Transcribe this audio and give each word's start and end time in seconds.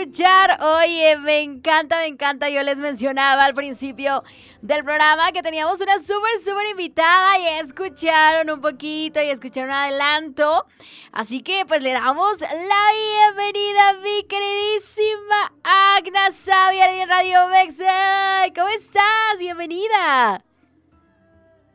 Oye, 0.00 1.16
me 1.18 1.40
encanta, 1.40 1.98
me 1.98 2.06
encanta. 2.06 2.48
Yo 2.48 2.62
les 2.62 2.78
mencionaba 2.78 3.44
al 3.44 3.54
principio 3.54 4.22
del 4.62 4.84
programa 4.84 5.32
que 5.32 5.42
teníamos 5.42 5.80
una 5.80 5.98
súper, 5.98 6.38
súper 6.38 6.66
invitada 6.66 7.38
y 7.38 7.46
escucharon 7.64 8.48
un 8.50 8.60
poquito 8.60 9.20
y 9.20 9.28
escucharon 9.30 9.70
adelanto. 9.72 10.66
Así 11.10 11.42
que 11.42 11.64
pues 11.66 11.82
le 11.82 11.92
damos 11.92 12.40
la 12.40 13.36
bienvenida 13.36 13.88
a 13.88 13.94
mi 13.94 14.24
queridísima 14.24 15.52
Agna 15.64 16.30
Xavier 16.30 16.90
en 16.90 17.08
Radio 17.08 17.48
Mexa. 17.48 18.46
¿Cómo 18.54 18.68
estás? 18.68 19.38
Bienvenida. 19.38 20.44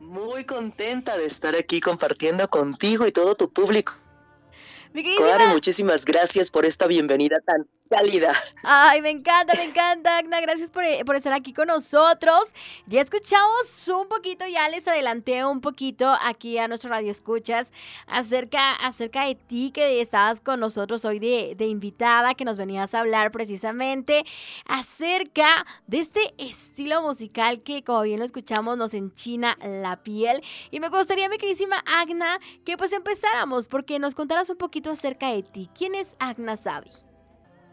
Muy 0.00 0.44
contenta 0.44 1.16
de 1.16 1.26
estar 1.26 1.54
aquí 1.54 1.80
compartiendo 1.80 2.48
contigo 2.48 3.06
y 3.06 3.12
todo 3.12 3.34
tu 3.34 3.52
público. 3.52 3.92
Mi 4.94 5.02
muchísimas 5.48 6.04
gracias 6.04 6.52
por 6.52 6.64
esta 6.64 6.86
bienvenida 6.86 7.40
tan 7.40 7.66
Ay, 8.62 9.00
me 9.00 9.10
encanta, 9.10 9.54
me 9.56 9.64
encanta, 9.64 10.18
Agna. 10.18 10.40
Gracias 10.40 10.70
por, 10.70 10.84
eh, 10.84 11.04
por, 11.04 11.16
estar 11.16 11.32
aquí 11.32 11.52
con 11.52 11.68
nosotros. 11.68 12.52
Ya 12.86 13.00
escuchamos 13.00 13.88
un 13.88 14.08
poquito, 14.08 14.46
ya 14.46 14.68
les 14.68 14.86
adelanté 14.86 15.44
un 15.44 15.60
poquito 15.60 16.14
aquí 16.20 16.58
a 16.58 16.68
nuestro 16.68 16.90
Radio 16.90 17.10
Escuchas 17.10 17.72
acerca, 18.06 18.74
acerca 18.74 19.26
de 19.26 19.34
ti 19.34 19.70
que 19.72 20.00
estabas 20.00 20.40
con 20.40 20.60
nosotros 20.60 21.04
hoy 21.04 21.18
de, 21.18 21.54
de 21.56 21.66
invitada, 21.66 22.34
que 22.34 22.44
nos 22.44 22.58
venías 22.58 22.94
a 22.94 23.00
hablar 23.00 23.30
precisamente 23.30 24.24
acerca 24.66 25.66
de 25.86 25.98
este 25.98 26.34
estilo 26.38 27.02
musical 27.02 27.62
que, 27.62 27.82
como 27.82 28.02
bien 28.02 28.18
lo 28.18 28.24
escuchamos, 28.24 28.76
nos 28.76 28.94
enchina 28.94 29.56
la 29.62 30.02
piel. 30.02 30.42
Y 30.70 30.80
me 30.80 30.88
gustaría, 30.88 31.28
mi 31.28 31.38
queridísima 31.38 31.82
Agna, 31.86 32.38
que 32.64 32.76
pues 32.76 32.92
empezáramos 32.92 33.68
porque 33.68 33.98
nos 33.98 34.14
contaras 34.14 34.50
un 34.50 34.56
poquito 34.56 34.90
acerca 34.90 35.32
de 35.32 35.42
ti. 35.42 35.68
¿Quién 35.74 35.94
es 35.94 36.16
Agna 36.18 36.56
Savi? 36.56 37.13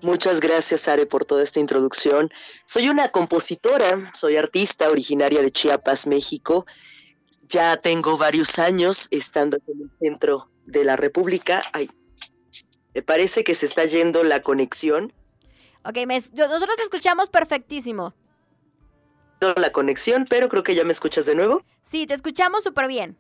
Muchas 0.04 0.40
gracias, 0.40 0.88
Are, 0.88 1.06
por 1.06 1.26
toda 1.26 1.44
esta 1.44 1.60
introducción. 1.60 2.32
Soy 2.66 2.90
una 2.90 3.10
compositora, 3.10 4.12
soy 4.14 4.36
artista 4.36 4.90
originaria 4.90 5.42
de 5.42 5.52
Chiapas, 5.52 6.08
México. 6.08 6.66
Ya 7.48 7.78
tengo 7.78 8.18
varios 8.18 8.58
años 8.58 9.08
estando 9.12 9.58
en 9.68 9.82
el 9.82 9.92
centro 10.00 10.50
de 10.66 10.84
la 10.86 10.96
República. 10.96 11.62
Ay, 11.74 11.90
me 12.96 13.04
parece 13.04 13.44
que 13.44 13.54
se 13.54 13.68
está 13.68 13.86
yendo 13.86 14.24
la 14.24 14.42
conexión. 14.42 15.14
Ok, 15.84 15.98
nosotros 16.08 16.76
te 16.78 16.84
escuchamos 16.84 17.30
perfectísimo. 17.30 18.16
La 19.56 19.72
conexión, 19.72 20.26
pero 20.30 20.50
creo 20.50 20.64
que 20.64 20.76
ya 20.76 20.84
me 20.84 20.92
escuchas 20.92 21.26
de 21.26 21.36
nuevo. 21.36 21.64
Sí, 21.84 22.06
te 22.06 22.14
escuchamos 22.14 22.64
súper 22.64 22.88
bien. 22.88 23.18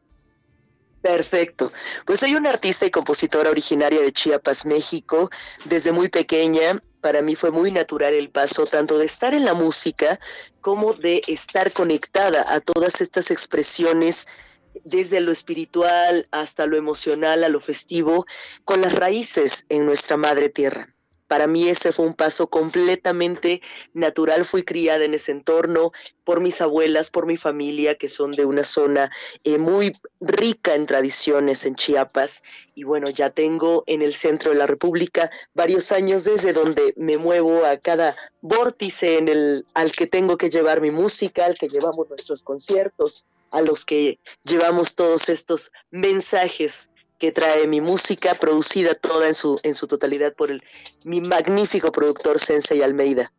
Perfecto. 1.01 1.71
Pues 2.05 2.19
soy 2.19 2.35
una 2.35 2.51
artista 2.51 2.85
y 2.85 2.91
compositora 2.91 3.49
originaria 3.49 4.01
de 4.01 4.11
Chiapas, 4.11 4.65
México. 4.65 5.29
Desde 5.65 5.91
muy 5.91 6.09
pequeña, 6.09 6.81
para 7.01 7.23
mí 7.23 7.35
fue 7.35 7.49
muy 7.49 7.71
natural 7.71 8.13
el 8.13 8.29
paso 8.29 8.65
tanto 8.65 8.99
de 8.99 9.05
estar 9.05 9.33
en 9.33 9.45
la 9.45 9.55
música 9.55 10.19
como 10.61 10.93
de 10.93 11.21
estar 11.27 11.71
conectada 11.73 12.45
a 12.47 12.59
todas 12.59 13.01
estas 13.01 13.31
expresiones 13.31 14.27
desde 14.85 15.19
lo 15.21 15.31
espiritual 15.31 16.27
hasta 16.31 16.67
lo 16.67 16.77
emocional, 16.77 17.43
a 17.43 17.49
lo 17.49 17.59
festivo, 17.59 18.25
con 18.63 18.81
las 18.81 18.93
raíces 18.93 19.65
en 19.69 19.85
nuestra 19.85 20.17
madre 20.17 20.49
tierra. 20.49 20.95
Para 21.31 21.47
mí 21.47 21.69
ese 21.69 21.93
fue 21.93 22.05
un 22.07 22.13
paso 22.13 22.47
completamente 22.47 23.61
natural. 23.93 24.43
Fui 24.43 24.63
criada 24.63 25.05
en 25.05 25.13
ese 25.13 25.31
entorno 25.31 25.93
por 26.25 26.41
mis 26.41 26.59
abuelas, 26.59 27.09
por 27.09 27.25
mi 27.25 27.37
familia, 27.37 27.95
que 27.95 28.09
son 28.09 28.31
de 28.31 28.43
una 28.43 28.65
zona 28.65 29.09
eh, 29.45 29.57
muy 29.57 29.93
rica 30.19 30.75
en 30.75 30.85
tradiciones 30.85 31.65
en 31.65 31.75
Chiapas. 31.75 32.43
Y 32.75 32.83
bueno, 32.83 33.09
ya 33.09 33.29
tengo 33.29 33.85
en 33.87 34.01
el 34.01 34.13
centro 34.13 34.51
de 34.51 34.57
la 34.57 34.67
República 34.67 35.31
varios 35.53 35.93
años 35.93 36.25
desde 36.25 36.51
donde 36.51 36.93
me 36.97 37.17
muevo 37.17 37.63
a 37.63 37.77
cada 37.77 38.13
vórtice 38.41 39.17
al 39.73 39.91
que 39.93 40.07
tengo 40.07 40.35
que 40.35 40.49
llevar 40.49 40.81
mi 40.81 40.91
música, 40.91 41.45
al 41.45 41.55
que 41.55 41.69
llevamos 41.69 42.09
nuestros 42.09 42.43
conciertos, 42.43 43.23
a 43.51 43.61
los 43.61 43.85
que 43.85 44.19
llevamos 44.43 44.95
todos 44.95 45.29
estos 45.29 45.71
mensajes 45.91 46.89
que 47.21 47.31
trae 47.31 47.67
mi 47.67 47.81
música 47.81 48.33
producida 48.33 48.95
toda 48.95 49.27
en 49.27 49.35
su, 49.35 49.55
en 49.61 49.75
su 49.75 49.85
totalidad 49.85 50.33
por 50.33 50.49
el, 50.49 50.63
mi 51.05 51.21
magnífico 51.21 51.91
productor 51.91 52.39
Sensei 52.39 52.81
Almeida. 52.81 53.31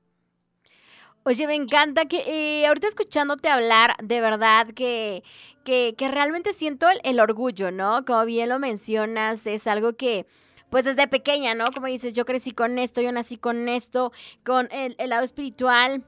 Oye, 1.25 1.49
me 1.49 1.57
encanta 1.57 2.05
que 2.05 2.23
eh, 2.29 2.67
ahorita 2.69 2.87
escuchándote 2.87 3.49
hablar, 3.49 3.97
de 4.01 4.21
verdad 4.21 4.69
que, 4.69 5.25
que, 5.65 5.97
realmente 5.99 6.53
siento 6.53 6.87
el, 7.03 7.19
orgullo, 7.19 7.73
¿no? 7.73 8.05
Como 8.05 8.25
bien 8.25 8.51
lo 8.51 8.61
mencionas, 8.61 9.49
es 9.49 9.67
algo 9.67 9.95
que, 9.95 10.27
pues 10.71 10.85
desde 10.85 11.09
pequeña, 11.09 11.55
¿no? 11.55 11.65
Como 11.75 11.89
dices, 11.89 12.13
yo 12.13 12.25
crecí 12.25 12.53
con 12.53 12.79
esto, 12.79 13.01
yo 13.01 13.11
nací 13.11 13.37
con 13.37 13.69
esto, 13.69 14.13
con 14.45 14.69
el, 14.71 14.95
lado 15.09 15.25
espiritual, 15.25 16.05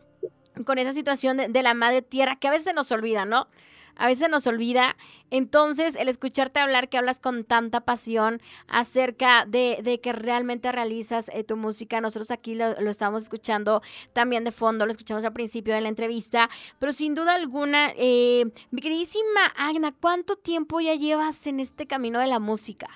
con 0.65 0.79
esa 0.79 0.93
situación 0.93 1.37
de, 1.37 1.49
de, 1.49 1.63
la 1.65 1.75
madre 1.75 2.03
tierra 2.03 2.37
que 2.37 2.47
a 2.47 2.53
veces 2.53 2.67
se 2.67 2.73
nos 2.73 2.93
olvida, 2.93 3.25
¿no? 3.25 3.49
A 3.97 4.07
veces 4.07 4.29
nos 4.29 4.47
olvida. 4.47 4.97
Entonces, 5.31 5.95
el 5.97 6.09
escucharte 6.09 6.61
hablar, 6.61 6.89
que 6.89 6.99
hablas 6.99 7.19
con 7.19 7.45
tanta 7.45 7.81
pasión 7.81 8.41
acerca 8.69 9.47
de, 9.47 10.01
que 10.03 10.13
realmente 10.13 10.71
realizas 10.71 11.29
eh, 11.33 11.43
tu 11.45 11.57
música, 11.57 12.01
nosotros 12.01 12.31
aquí 12.31 12.55
lo, 12.55 12.79
estamos 12.89 13.25
escuchando 13.25 13.83
también 14.13 14.45
de 14.45 14.53
fondo, 14.53 14.87
lo 14.87 14.93
escuchamos 14.93 15.25
al 15.25 15.33
principio 15.33 15.75
de 15.75 15.81
la 15.81 15.89
entrevista, 15.89 16.49
pero 16.79 16.93
sin 16.93 17.15
duda 17.15 17.35
alguna, 17.35 17.93
eh, 17.97 18.45
mi 18.71 18.81
queridísima 18.81 19.47
Agna, 19.57 19.93
¿cuánto 20.01 20.37
tiempo 20.37 20.81
ya 20.81 20.95
llevas 20.95 21.47
en 21.47 21.61
este 21.61 21.87
camino 21.87 22.21
de 22.21 22.27
la 22.27 22.39
música? 22.39 22.89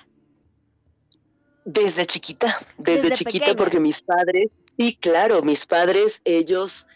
Desde 1.65 2.05
chiquita, 2.05 2.57
desde, 2.77 3.11
chiquita, 3.11 3.55
porque 3.55 3.79
mis 3.79 4.01
padres, 4.01 4.49
sí, 4.63 4.97
claro, 4.99 5.43
mis 5.43 5.65
padres, 5.65 6.21
ellos 6.25 6.87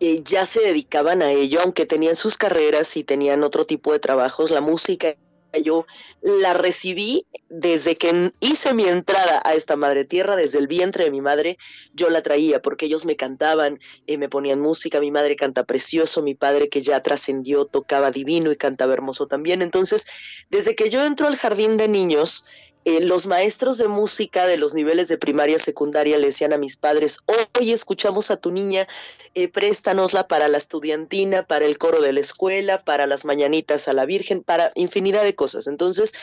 eh, 0.00 0.22
ya 0.24 0.46
se 0.46 0.60
dedicaban 0.60 1.22
a 1.22 1.30
ello, 1.30 1.60
aunque 1.62 1.86
tenían 1.86 2.16
sus 2.16 2.36
carreras 2.36 2.96
y 2.96 3.04
tenían 3.04 3.44
otro 3.44 3.64
tipo 3.64 3.92
de 3.92 4.00
trabajos, 4.00 4.50
la 4.50 4.60
música 4.60 5.14
yo 5.58 5.86
la 6.22 6.54
recibí 6.54 7.26
desde 7.48 7.96
que 7.96 8.32
hice 8.40 8.74
mi 8.74 8.84
entrada 8.84 9.42
a 9.44 9.54
esta 9.54 9.76
madre 9.76 10.04
tierra, 10.04 10.36
desde 10.36 10.58
el 10.58 10.68
vientre 10.68 11.04
de 11.04 11.10
mi 11.10 11.20
madre, 11.20 11.58
yo 11.92 12.10
la 12.10 12.22
traía 12.22 12.62
porque 12.62 12.86
ellos 12.86 13.04
me 13.04 13.16
cantaban, 13.16 13.80
eh, 14.06 14.16
me 14.16 14.28
ponían 14.28 14.60
música, 14.60 15.00
mi 15.00 15.10
madre 15.10 15.36
canta 15.36 15.64
precioso, 15.64 16.22
mi 16.22 16.34
padre 16.34 16.68
que 16.68 16.82
ya 16.82 17.00
trascendió 17.02 17.64
tocaba 17.64 18.10
divino 18.10 18.52
y 18.52 18.56
cantaba 18.56 18.94
hermoso 18.94 19.26
también. 19.26 19.62
Entonces, 19.62 20.06
desde 20.50 20.76
que 20.76 20.90
yo 20.90 21.04
entro 21.04 21.26
al 21.26 21.36
jardín 21.36 21.76
de 21.76 21.88
niños, 21.88 22.44
eh, 22.84 23.00
los 23.00 23.26
maestros 23.26 23.76
de 23.76 23.88
música 23.88 24.46
de 24.46 24.56
los 24.56 24.72
niveles 24.74 25.08
de 25.08 25.18
primaria, 25.18 25.58
secundaria 25.58 26.16
le 26.16 26.28
decían 26.28 26.54
a 26.54 26.58
mis 26.58 26.76
padres, 26.76 27.18
hoy 27.26 27.72
escuchamos 27.72 28.30
a 28.30 28.36
tu 28.38 28.50
niña, 28.52 28.88
eh, 29.34 29.48
préstanosla 29.48 30.26
para 30.28 30.48
la 30.48 30.56
estudiantina, 30.56 31.46
para 31.46 31.66
el 31.66 31.76
coro 31.76 32.00
de 32.00 32.14
la 32.14 32.20
escuela, 32.20 32.78
para 32.78 33.06
las 33.06 33.24
mañanitas 33.26 33.86
a 33.86 33.92
la 33.92 34.06
Virgen, 34.06 34.42
para 34.42 34.70
infinidad 34.76 35.24
de 35.24 35.34
cosas. 35.34 35.66
Entonces, 35.66 36.14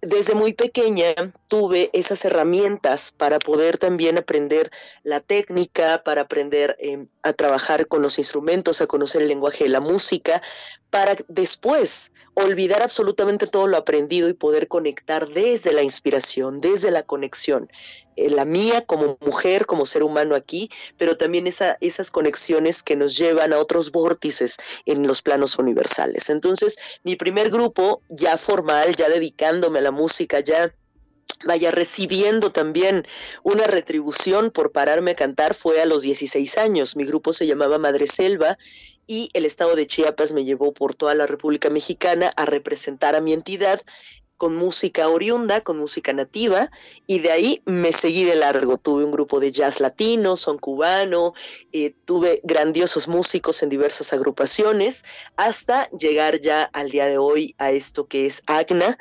desde 0.00 0.34
muy 0.34 0.52
pequeña 0.52 1.14
tuve 1.48 1.90
esas 1.92 2.24
herramientas 2.24 3.12
para 3.16 3.40
poder 3.40 3.78
también 3.78 4.18
aprender 4.18 4.70
la 5.02 5.20
técnica, 5.20 6.04
para 6.04 6.22
aprender 6.22 6.76
em, 6.78 7.08
a 7.22 7.32
trabajar 7.32 7.88
con 7.88 8.02
los 8.02 8.18
instrumentos, 8.18 8.80
a 8.80 8.86
conocer 8.86 9.22
el 9.22 9.28
lenguaje 9.28 9.64
de 9.64 9.70
la 9.70 9.80
música, 9.80 10.40
para 10.90 11.16
después 11.28 12.12
olvidar 12.34 12.82
absolutamente 12.82 13.46
todo 13.46 13.66
lo 13.66 13.76
aprendido 13.76 14.28
y 14.28 14.34
poder 14.34 14.68
conectar 14.68 15.28
desde 15.28 15.72
la 15.72 15.82
inspiración, 15.82 16.60
desde 16.60 16.90
la 16.90 17.02
conexión, 17.02 17.68
eh, 18.16 18.30
la 18.30 18.44
mía 18.44 18.84
como 18.86 19.18
mujer, 19.24 19.66
como 19.66 19.86
ser 19.86 20.02
humano 20.02 20.34
aquí, 20.34 20.70
pero 20.96 21.16
también 21.16 21.46
esa, 21.46 21.76
esas 21.80 22.10
conexiones 22.10 22.82
que 22.82 22.96
nos 22.96 23.16
llevan 23.16 23.52
a 23.52 23.58
otros 23.58 23.90
vórtices 23.90 24.56
en 24.86 25.06
los 25.06 25.20
planos 25.20 25.58
universales. 25.58 26.30
Entonces, 26.30 27.00
mi 27.02 27.16
primer 27.16 27.50
grupo 27.50 28.02
ya 28.08 28.38
formal, 28.38 28.94
ya 28.94 29.08
dedicándome 29.08 29.80
a 29.80 29.82
la 29.82 29.90
música, 29.90 30.40
ya 30.40 30.72
vaya 31.44 31.70
recibiendo 31.70 32.50
también 32.50 33.06
una 33.42 33.64
retribución 33.64 34.50
por 34.50 34.72
pararme 34.72 35.12
a 35.12 35.16
cantar 35.16 35.54
fue 35.54 35.80
a 35.80 35.86
los 35.86 36.02
16 36.02 36.58
años. 36.58 36.96
Mi 36.96 37.04
grupo 37.04 37.32
se 37.32 37.46
llamaba 37.46 37.78
Madre 37.78 38.06
Selva 38.06 38.58
y 39.06 39.30
el 39.32 39.46
estado 39.46 39.76
de 39.76 39.86
Chiapas 39.86 40.32
me 40.32 40.44
llevó 40.44 40.72
por 40.72 40.94
toda 40.94 41.14
la 41.14 41.26
República 41.26 41.70
Mexicana 41.70 42.32
a 42.36 42.44
representar 42.44 43.14
a 43.14 43.20
mi 43.20 43.32
entidad 43.32 43.80
con 44.38 44.54
música 44.54 45.08
oriunda, 45.08 45.62
con 45.62 45.78
música 45.78 46.12
nativa, 46.12 46.70
y 47.08 47.18
de 47.18 47.32
ahí 47.32 47.62
me 47.66 47.92
seguí 47.92 48.22
de 48.22 48.36
largo. 48.36 48.78
Tuve 48.78 49.04
un 49.04 49.10
grupo 49.10 49.40
de 49.40 49.50
jazz 49.50 49.80
latino, 49.80 50.36
son 50.36 50.58
cubano, 50.58 51.34
eh, 51.72 51.94
tuve 52.04 52.40
grandiosos 52.44 53.08
músicos 53.08 53.64
en 53.64 53.68
diversas 53.68 54.12
agrupaciones, 54.12 55.04
hasta 55.36 55.90
llegar 55.90 56.40
ya 56.40 56.62
al 56.62 56.88
día 56.90 57.06
de 57.06 57.18
hoy 57.18 57.56
a 57.58 57.72
esto 57.72 58.06
que 58.06 58.26
es 58.26 58.44
AGNA, 58.46 58.96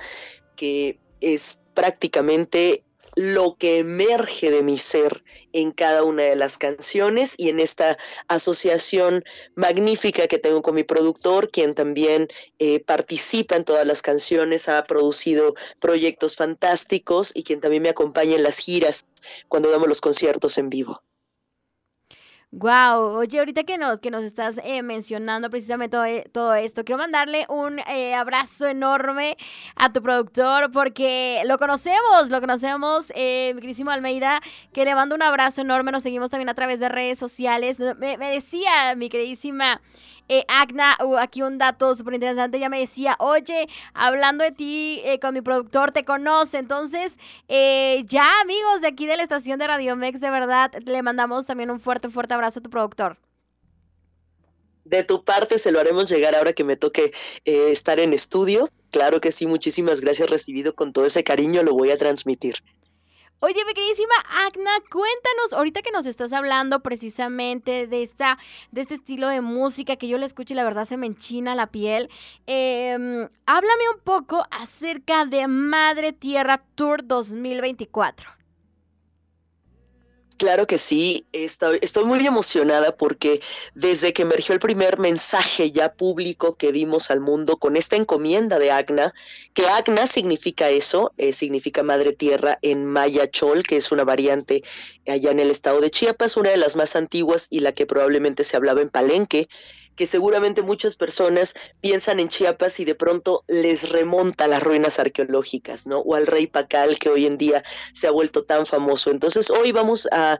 que 0.55 0.99
es 1.21 1.59
prácticamente 1.77 2.83
lo 3.15 3.55
que 3.55 3.77
emerge 3.77 4.49
de 4.49 4.63
mi 4.63 4.77
ser 4.77 5.23
en 5.53 5.71
cada 5.71 6.03
una 6.03 6.23
de 6.23 6.35
las 6.35 6.57
canciones 6.57 7.35
y 7.37 7.49
en 7.49 7.59
esta 7.59 7.99
asociación 8.27 9.23
magnífica 9.53 10.27
que 10.27 10.39
tengo 10.39 10.63
con 10.63 10.73
mi 10.73 10.83
productor, 10.83 11.51
quien 11.51 11.75
también 11.75 12.29
eh, 12.57 12.79
participa 12.79 13.55
en 13.55 13.63
todas 13.63 13.85
las 13.85 14.01
canciones, 14.01 14.67
ha 14.69 14.85
producido 14.85 15.53
proyectos 15.79 16.35
fantásticos 16.35 17.31
y 17.35 17.43
quien 17.43 17.61
también 17.61 17.83
me 17.83 17.89
acompaña 17.89 18.35
en 18.35 18.43
las 18.43 18.57
giras 18.57 19.05
cuando 19.47 19.69
damos 19.69 19.87
los 19.87 20.01
conciertos 20.01 20.57
en 20.57 20.69
vivo. 20.69 21.03
Wow, 22.51 23.17
oye, 23.17 23.39
ahorita 23.39 23.65
que 23.65 23.77
nos, 23.77 23.99
que 23.99 24.09
nos 24.09 24.23
estás 24.23 24.57
eh, 24.63 24.81
mencionando 24.81 25.49
precisamente 25.49 25.97
todo, 25.97 26.05
eh, 26.05 26.23
todo, 26.31 26.53
esto, 26.53 26.85
quiero 26.85 26.97
mandarle 26.97 27.45
un 27.49 27.79
eh, 27.79 28.15
abrazo 28.15 28.67
enorme 28.67 29.35
a 29.75 29.91
tu 29.91 30.01
productor 30.01 30.71
porque 30.71 31.41
lo 31.45 31.57
conocemos, 31.57 32.29
lo 32.29 32.39
conocemos, 32.39 33.09
mi 33.09 33.53
queridísimo 33.55 33.91
Almeida, 33.91 34.39
que 34.71 34.85
le 34.85 34.95
mando 34.95 35.13
un 35.13 35.23
abrazo 35.23 35.59
enorme, 35.59 35.91
nos 35.91 36.03
seguimos 36.03 36.29
también 36.29 36.47
a 36.47 36.53
través 36.53 36.79
de 36.79 36.87
redes 36.87 37.19
sociales. 37.19 37.79
Me, 37.79 38.17
me 38.17 38.31
decía 38.31 38.95
mi 38.95 39.09
queridísima 39.09 39.81
eh, 40.29 40.43
Agna, 40.47 40.97
uh, 41.03 41.17
aquí 41.17 41.41
un 41.41 41.57
dato 41.57 41.93
súper 41.95 42.15
interesante, 42.15 42.57
ella 42.57 42.69
me 42.69 42.79
decía, 42.79 43.15
oye, 43.19 43.67
hablando 43.93 44.43
de 44.43 44.51
ti 44.51 45.01
eh, 45.05 45.19
con 45.19 45.33
mi 45.33 45.41
productor, 45.41 45.91
te 45.91 46.03
conoce. 46.03 46.57
Entonces, 46.57 47.17
eh, 47.47 48.03
ya 48.05 48.25
amigos 48.41 48.81
de 48.81 48.87
aquí 48.87 49.07
de 49.07 49.17
la 49.17 49.23
estación 49.23 49.59
de 49.59 49.67
Radio 49.67 49.95
Mex, 49.95 50.19
de 50.19 50.29
verdad, 50.29 50.71
le 50.85 51.01
mandamos 51.01 51.45
también 51.45 51.71
un 51.71 51.79
fuerte, 51.79 52.09
fuerte 52.09 52.33
abrazo 52.33 52.59
a 52.59 52.63
tu 52.63 52.69
productor. 52.69 53.17
De 54.83 55.03
tu 55.03 55.23
parte 55.25 55.59
se 55.59 55.71
lo 55.71 55.81
haremos 55.81 56.09
llegar 56.09 56.33
ahora 56.33 56.53
que 56.53 56.63
me 56.63 56.77
toque 56.77 57.11
estar 57.43 57.99
en 57.99 58.13
estudio. 58.13 58.69
Claro 58.89 59.19
que 59.19 59.33
sí, 59.33 59.45
muchísimas 59.45 59.99
gracias 59.99 60.29
recibido 60.29 60.75
con 60.75 60.93
todo 60.93 61.05
ese 61.05 61.25
cariño, 61.25 61.61
lo 61.63 61.73
voy 61.73 61.91
a 61.91 61.97
transmitir. 61.97 62.55
Oye, 63.39 63.63
mi 63.67 63.73
queridísima 63.75 64.15
Agna, 64.47 64.71
cuéntanos, 64.89 65.53
ahorita 65.53 65.83
que 65.83 65.91
nos 65.91 66.07
estás 66.07 66.33
hablando 66.33 66.79
precisamente 66.81 67.85
de, 67.85 68.01
esta, 68.01 68.39
de 68.71 68.81
este 68.81 68.95
estilo 68.95 69.29
de 69.29 69.41
música 69.41 69.95
que 69.95 70.07
yo 70.07 70.17
le 70.17 70.25
escucho 70.25 70.55
y 70.55 70.57
la 70.57 70.63
verdad 70.63 70.85
se 70.85 70.97
me 70.97 71.05
enchina 71.05 71.53
la 71.53 71.67
piel, 71.67 72.09
em, 72.47 73.29
háblame 73.45 73.89
un 73.93 73.99
poco 74.03 74.43
acerca 74.49 75.25
de 75.25 75.47
Madre 75.47 76.13
Tierra 76.13 76.63
Tour 76.73 77.05
2024. 77.05 78.36
Claro 80.37 80.67
que 80.67 80.77
sí, 80.77 81.25
estoy, 81.31 81.79
muy 82.05 82.25
emocionada 82.25 82.95
porque 82.95 83.41
desde 83.73 84.13
que 84.13 84.21
emergió 84.21 84.53
el 84.53 84.59
primer 84.59 84.99
mensaje 84.99 85.71
ya 85.71 85.93
público 85.93 86.55
que 86.55 86.71
dimos 86.71 87.09
al 87.09 87.21
mundo 87.21 87.57
con 87.57 87.75
esta 87.75 87.95
encomienda 87.95 88.59
de 88.59 88.69
Agna, 88.69 89.15
que 89.55 89.67
Agna 89.67 90.05
significa 90.05 90.69
eso, 90.69 91.11
eh, 91.17 91.33
significa 91.33 91.81
Madre 91.81 92.13
Tierra 92.13 92.59
en 92.61 92.85
Maya 92.85 93.27
Chol, 93.31 93.63
que 93.63 93.77
es 93.77 93.91
una 93.91 94.03
variante 94.03 94.63
allá 95.07 95.31
en 95.31 95.39
el 95.39 95.49
estado 95.49 95.81
de 95.81 95.89
Chiapas, 95.89 96.37
una 96.37 96.51
de 96.51 96.57
las 96.57 96.75
más 96.75 96.95
antiguas 96.95 97.47
y 97.49 97.61
la 97.61 97.71
que 97.71 97.87
probablemente 97.87 98.43
se 98.43 98.57
hablaba 98.57 98.81
en 98.81 98.89
Palenque 98.89 99.49
que 99.97 100.05
seguramente 100.05 100.61
muchas 100.61 100.95
personas 100.95 101.55
piensan 101.81 102.21
en 102.21 102.29
Chiapas 102.29 102.79
y 102.79 102.85
de 102.85 102.95
pronto 102.95 103.43
les 103.47 103.89
remonta 103.89 104.45
a 104.45 104.47
las 104.47 104.63
ruinas 104.63 104.99
arqueológicas, 104.99 105.87
¿no? 105.87 105.99
O 105.99 106.15
al 106.15 106.27
rey 106.27 106.47
Pacal 106.47 106.97
que 106.99 107.09
hoy 107.09 107.25
en 107.25 107.35
día 107.35 107.63
se 107.93 108.07
ha 108.07 108.11
vuelto 108.11 108.45
tan 108.45 108.65
famoso. 108.65 109.11
Entonces 109.11 109.49
hoy 109.49 109.71
vamos 109.73 110.07
a 110.11 110.39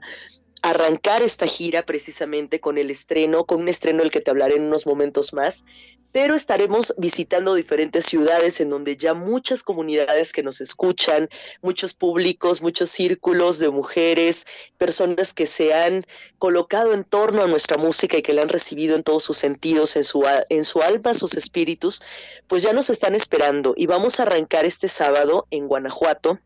arrancar 0.62 1.22
esta 1.22 1.46
gira 1.46 1.84
precisamente 1.84 2.60
con 2.60 2.78
el 2.78 2.90
estreno, 2.90 3.44
con 3.44 3.62
un 3.62 3.68
estreno 3.68 4.02
del 4.02 4.10
que 4.10 4.20
te 4.20 4.30
hablaré 4.30 4.56
en 4.56 4.64
unos 4.64 4.86
momentos 4.86 5.34
más, 5.34 5.64
pero 6.12 6.34
estaremos 6.34 6.94
visitando 6.96 7.54
diferentes 7.54 8.06
ciudades 8.06 8.60
en 8.60 8.70
donde 8.70 8.96
ya 8.96 9.14
muchas 9.14 9.62
comunidades 9.62 10.32
que 10.32 10.42
nos 10.42 10.60
escuchan, 10.60 11.28
muchos 11.60 11.92
públicos, 11.94 12.62
muchos 12.62 12.90
círculos 12.90 13.58
de 13.58 13.70
mujeres, 13.70 14.46
personas 14.78 15.34
que 15.34 15.46
se 15.46 15.74
han 15.74 16.06
colocado 16.38 16.94
en 16.94 17.04
torno 17.04 17.42
a 17.42 17.48
nuestra 17.48 17.76
música 17.76 18.16
y 18.16 18.22
que 18.22 18.32
la 18.32 18.42
han 18.42 18.48
recibido 18.48 18.96
en 18.96 19.02
todos 19.02 19.22
sus 19.22 19.36
sentidos, 19.36 19.96
en 19.96 20.04
su, 20.04 20.24
en 20.48 20.64
su 20.64 20.80
alma, 20.80 21.14
sus 21.14 21.34
espíritus, 21.34 22.02
pues 22.46 22.62
ya 22.62 22.72
nos 22.72 22.90
están 22.90 23.14
esperando. 23.14 23.74
Y 23.76 23.86
vamos 23.86 24.18
a 24.18 24.22
arrancar 24.22 24.64
este 24.64 24.88
sábado 24.88 25.46
en 25.50 25.68
Guanajuato 25.68 26.40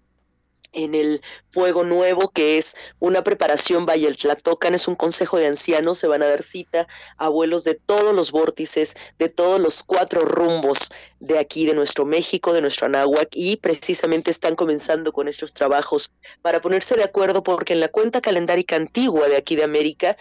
en 0.72 0.94
el 0.94 1.22
Fuego 1.50 1.84
Nuevo, 1.84 2.30
que 2.30 2.58
es 2.58 2.76
una 2.98 3.22
preparación 3.22 3.86
vaya 3.86 4.08
el 4.08 4.16
Tlatocan, 4.16 4.74
es 4.74 4.88
un 4.88 4.94
consejo 4.94 5.38
de 5.38 5.46
ancianos, 5.46 5.98
se 5.98 6.06
van 6.06 6.22
a 6.22 6.28
dar 6.28 6.42
cita 6.42 6.88
abuelos 7.16 7.64
de 7.64 7.74
todos 7.74 8.14
los 8.14 8.32
vórtices, 8.32 8.94
de 9.18 9.28
todos 9.28 9.60
los 9.60 9.82
cuatro 9.82 10.22
rumbos 10.22 10.90
de 11.20 11.38
aquí, 11.38 11.66
de 11.66 11.74
nuestro 11.74 12.04
México, 12.04 12.52
de 12.52 12.60
nuestro 12.60 12.86
Anáhuac, 12.86 13.28
y 13.32 13.56
precisamente 13.56 14.30
están 14.30 14.56
comenzando 14.56 15.12
con 15.12 15.28
estos 15.28 15.52
trabajos 15.52 16.10
para 16.40 16.60
ponerse 16.60 16.96
de 16.96 17.04
acuerdo, 17.04 17.42
porque 17.42 17.74
en 17.74 17.80
la 17.80 17.88
cuenta 17.88 18.20
calendárica 18.20 18.76
antigua 18.76 19.28
de 19.28 19.36
aquí 19.36 19.56
de 19.56 19.64
América 19.64 20.16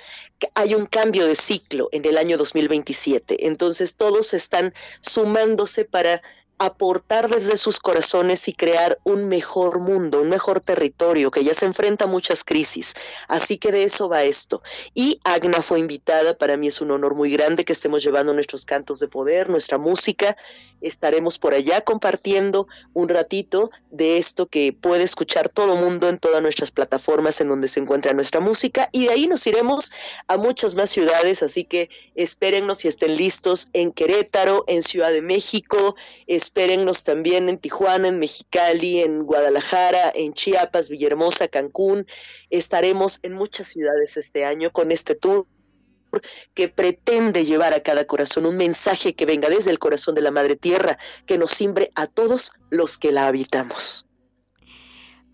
hay 0.54 0.76
un 0.76 0.86
cambio 0.86 1.26
de 1.26 1.36
ciclo 1.36 1.90
en 1.92 2.06
el 2.06 2.18
año 2.18 2.38
2027. 2.38 3.48
Entonces 3.48 3.96
todos 3.96 4.34
están 4.34 4.74
sumándose 5.02 5.86
para 5.86 6.22
aportar 6.62 7.28
desde 7.28 7.58
sus 7.58 7.80
corazones 7.80 8.48
y 8.48 8.54
crear 8.54 9.00
un 9.04 9.28
mejor 9.28 9.80
mundo, 9.80 10.22
un 10.22 10.30
mejor 10.30 10.60
territorio 10.62 11.32
que 11.32 11.44
ya 11.44 11.56
se 11.56 11.66
enfrenta 11.66 12.06
a 12.06 12.08
muchas 12.08 12.44
crisis. 12.44 12.94
Así 13.28 13.58
que 13.58 13.72
de 13.72 13.84
eso 13.84 14.08
va 14.08 14.22
esto. 14.22 14.62
Y 14.94 15.20
Agna 15.24 15.64
fue 15.64 15.80
invitada, 15.80 16.38
para 16.38 16.58
mí 16.58 16.68
es 16.68 16.80
un 16.80 16.92
honor 16.92 17.16
muy 17.16 17.32
grande 17.32 17.66
que 17.66 17.74
estemos 17.74 18.04
llevando 18.04 18.32
nuestros 18.32 18.68
cantos 18.68 19.00
de 19.00 19.08
poder, 19.08 19.50
nuestra 19.50 19.80
música. 19.80 20.38
Estaremos 20.82 21.40
por 21.40 21.56
allá 21.56 21.82
compartiendo 21.82 22.68
un 22.94 23.10
ratito 23.10 23.72
de 23.90 24.20
esto 24.20 24.46
que 24.46 24.72
puede 24.72 25.04
escuchar 25.04 25.50
todo 25.50 25.76
mundo 25.76 26.10
en 26.10 26.20
todas 26.20 26.44
nuestras 26.44 26.70
plataformas 26.70 27.42
en 27.42 27.48
donde 27.48 27.70
se 27.70 27.80
encuentra 27.80 28.14
nuestra 28.14 28.40
música 28.40 28.88
y 28.92 29.06
de 29.06 29.14
ahí 29.14 29.28
nos 29.28 29.48
iremos 29.48 29.92
a 30.28 30.38
muchas 30.38 30.76
más 30.76 30.92
ciudades, 30.92 31.42
así 31.42 31.64
que 31.64 31.90
espérennos 32.14 32.86
y 32.86 32.88
estén 32.88 33.16
listos 33.16 33.70
en 33.74 33.92
Querétaro, 33.92 34.64
en 34.68 34.84
Ciudad 34.84 35.12
de 35.12 35.24
México, 35.24 35.96
espérennos 36.52 37.06
también 37.06 37.48
en 37.48 37.58
Tijuana, 37.58 38.10
en 38.10 38.20
Mexicali, 38.20 39.00
en 39.00 39.24
Guadalajara, 39.24 40.12
en 40.14 40.34
Chiapas, 40.34 40.90
Villahermosa, 40.90 41.48
Cancún. 41.48 42.06
Estaremos 42.50 43.20
en 43.24 43.32
muchas 43.32 43.70
ciudades 43.70 44.18
este 44.18 44.44
año 44.44 44.70
con 44.70 44.92
este 44.92 45.16
tour 45.16 45.48
que 46.54 46.68
pretende 46.68 47.46
llevar 47.46 47.74
a 47.74 47.80
cada 47.80 48.04
corazón 48.04 48.46
un 48.46 48.58
mensaje 48.58 49.14
que 49.14 49.26
venga 49.26 49.48
desde 49.48 49.72
el 49.72 49.80
corazón 49.80 50.14
de 50.14 50.24
la 50.24 50.32
Madre 50.32 50.58
Tierra, 50.58 50.98
que 51.26 51.38
nos 51.38 51.52
simbre 51.52 51.90
a 51.96 52.06
todos 52.08 52.52
los 52.70 52.98
que 52.98 53.14
la 53.14 53.28
habitamos. 53.28 54.06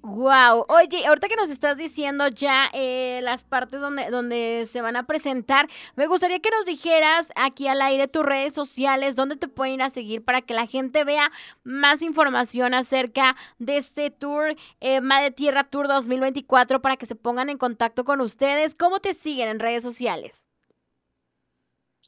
Wow, 0.03 0.65
oye, 0.69 1.05
ahorita 1.05 1.27
que 1.27 1.35
nos 1.35 1.49
estás 1.49 1.77
diciendo 1.77 2.27
ya 2.27 2.69
eh, 2.73 3.19
las 3.23 3.43
partes 3.43 3.81
donde, 3.81 4.09
donde 4.09 4.67
se 4.71 4.81
van 4.81 4.95
a 4.95 5.07
presentar, 5.07 5.67
me 5.95 6.07
gustaría 6.07 6.39
que 6.39 6.49
nos 6.51 6.65
dijeras 6.65 7.33
aquí 7.35 7.67
al 7.67 7.81
aire 7.81 8.07
tus 8.07 8.23
redes 8.23 8.53
sociales, 8.53 9.15
dónde 9.15 9.35
te 9.35 9.47
pueden 9.47 9.75
ir 9.75 9.81
a 9.81 9.89
seguir 9.89 10.23
para 10.23 10.41
que 10.41 10.53
la 10.53 10.67
gente 10.67 11.03
vea 11.03 11.31
más 11.63 12.01
información 12.01 12.73
acerca 12.73 13.35
de 13.59 13.77
este 13.77 14.11
tour, 14.11 14.55
eh, 14.79 15.01
Madre 15.01 15.31
Tierra 15.31 15.63
Tour 15.63 15.87
2024, 15.87 16.81
para 16.81 16.95
que 16.95 17.05
se 17.05 17.15
pongan 17.15 17.49
en 17.49 17.57
contacto 17.57 18.05
con 18.05 18.21
ustedes. 18.21 18.75
¿Cómo 18.75 18.99
te 18.99 19.13
siguen 19.13 19.49
en 19.49 19.59
redes 19.59 19.83
sociales? 19.83 20.47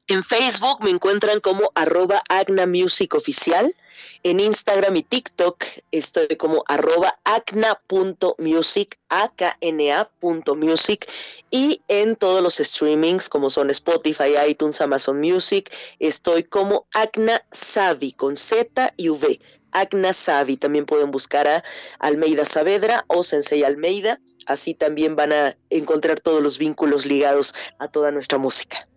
En 0.10 0.24
Facebook 0.24 0.84
me 0.84 0.90
encuentran 0.90 1.40
como 1.40 1.72
arroba 1.76 2.24
Agna 2.30 2.66
Music 2.66 3.14
Oficial. 3.14 3.76
En 4.24 4.40
Instagram 4.40 4.96
y 4.96 5.04
TikTok 5.04 5.64
estoy 5.92 6.30
como 6.36 6.64
arroba 6.68 7.20
acna.music, 7.26 8.98
akna.music 9.10 11.08
y 11.52 11.84
en 11.88 12.16
todos 12.16 12.42
los 12.42 12.56
streamings 12.56 13.30
como 13.30 13.52
son 13.52 13.70
Spotify, 13.70 14.34
iTunes, 14.48 14.82
Amazon 14.82 15.20
Music, 15.20 15.72
estoy 16.00 16.44
como 16.44 16.88
Acna 16.96 17.46
Savi 17.52 18.14
con 18.14 18.36
Z 18.36 18.92
y 18.98 19.10
V. 19.10 19.40
Acna 19.74 20.12
Savi, 20.14 20.58
también 20.58 20.88
pueden 20.88 21.12
buscar 21.12 21.48
a 21.48 21.64
Almeida 22.00 22.46
Saavedra 22.46 23.06
o 23.10 23.22
Sensei 23.22 23.64
Almeida, 23.64 24.20
así 24.48 24.74
también 24.74 25.16
van 25.16 25.34
a 25.34 25.56
encontrar 25.70 26.20
todos 26.20 26.42
los 26.42 26.58
vínculos 26.58 27.06
ligados 27.06 27.54
a 27.78 27.90
toda 27.90 28.10
nuestra 28.10 28.40
música. 28.40 28.90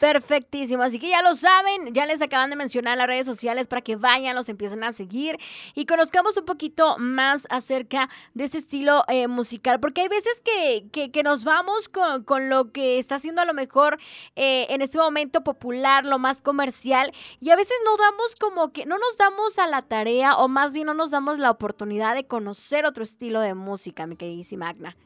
Perfectísimo, 0.00 0.82
así 0.82 0.98
que 0.98 1.08
ya 1.08 1.22
lo 1.22 1.34
saben, 1.34 1.92
ya 1.92 2.06
les 2.06 2.20
acaban 2.20 2.50
de 2.50 2.56
mencionar 2.56 2.98
las 2.98 3.06
redes 3.06 3.26
sociales 3.26 3.68
para 3.68 3.82
que 3.82 3.96
vayan, 3.96 4.34
los 4.34 4.48
empiecen 4.48 4.82
a 4.82 4.92
seguir 4.92 5.38
y 5.74 5.86
conozcamos 5.86 6.36
un 6.36 6.44
poquito 6.44 6.96
más 6.98 7.46
acerca 7.50 8.08
de 8.34 8.44
este 8.44 8.58
estilo 8.58 9.04
eh, 9.08 9.28
musical, 9.28 9.80
porque 9.80 10.02
hay 10.02 10.08
veces 10.08 10.42
que, 10.42 11.10
que, 11.10 11.22
nos 11.22 11.44
vamos 11.44 11.88
con, 11.88 12.24
con, 12.24 12.50
lo 12.50 12.72
que 12.72 12.98
está 12.98 13.16
haciendo 13.16 13.42
a 13.42 13.44
lo 13.44 13.54
mejor 13.54 13.98
eh, 14.36 14.66
en 14.70 14.82
este 14.82 14.98
momento 14.98 15.42
popular, 15.42 16.04
lo 16.04 16.18
más 16.18 16.42
comercial, 16.42 17.12
y 17.40 17.50
a 17.50 17.56
veces 17.56 17.76
no 17.84 17.96
damos 17.96 18.34
como 18.40 18.72
que, 18.72 18.86
no 18.86 18.98
nos 18.98 19.16
damos 19.16 19.58
a 19.58 19.66
la 19.66 19.82
tarea 19.82 20.36
o 20.36 20.48
más 20.48 20.72
bien 20.74 20.86
no 20.86 20.94
nos 20.94 21.10
damos 21.10 21.38
la 21.38 21.50
oportunidad 21.50 22.14
de 22.14 22.26
conocer 22.26 22.84
otro 22.84 23.04
estilo 23.04 23.40
de 23.40 23.54
música, 23.54 24.06
mi 24.06 24.16
queridísima 24.16 24.68
Agna. 24.68 24.96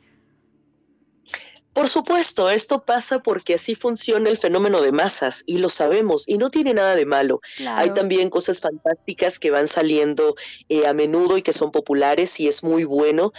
Por 1.78 1.88
supuesto, 1.88 2.50
esto 2.50 2.82
pasa 2.84 3.20
porque 3.20 3.54
así 3.54 3.76
funciona 3.76 4.28
el 4.28 4.36
fenómeno 4.36 4.80
de 4.80 4.90
masas 4.90 5.44
y 5.46 5.58
lo 5.58 5.68
sabemos 5.68 6.24
y 6.26 6.36
no 6.36 6.50
tiene 6.50 6.74
nada 6.74 6.96
de 6.96 7.06
malo. 7.06 7.40
Hay 7.68 7.92
también 7.92 8.30
cosas 8.30 8.60
fantásticas 8.60 9.38
que 9.38 9.52
van 9.52 9.68
saliendo 9.68 10.34
eh, 10.68 10.88
a 10.88 10.92
menudo 10.92 11.38
y 11.38 11.42
que 11.42 11.52
son 11.52 11.70
populares 11.70 12.40
y 12.40 12.48
es 12.48 12.64
muy 12.64 12.82
bueno. 12.82 13.30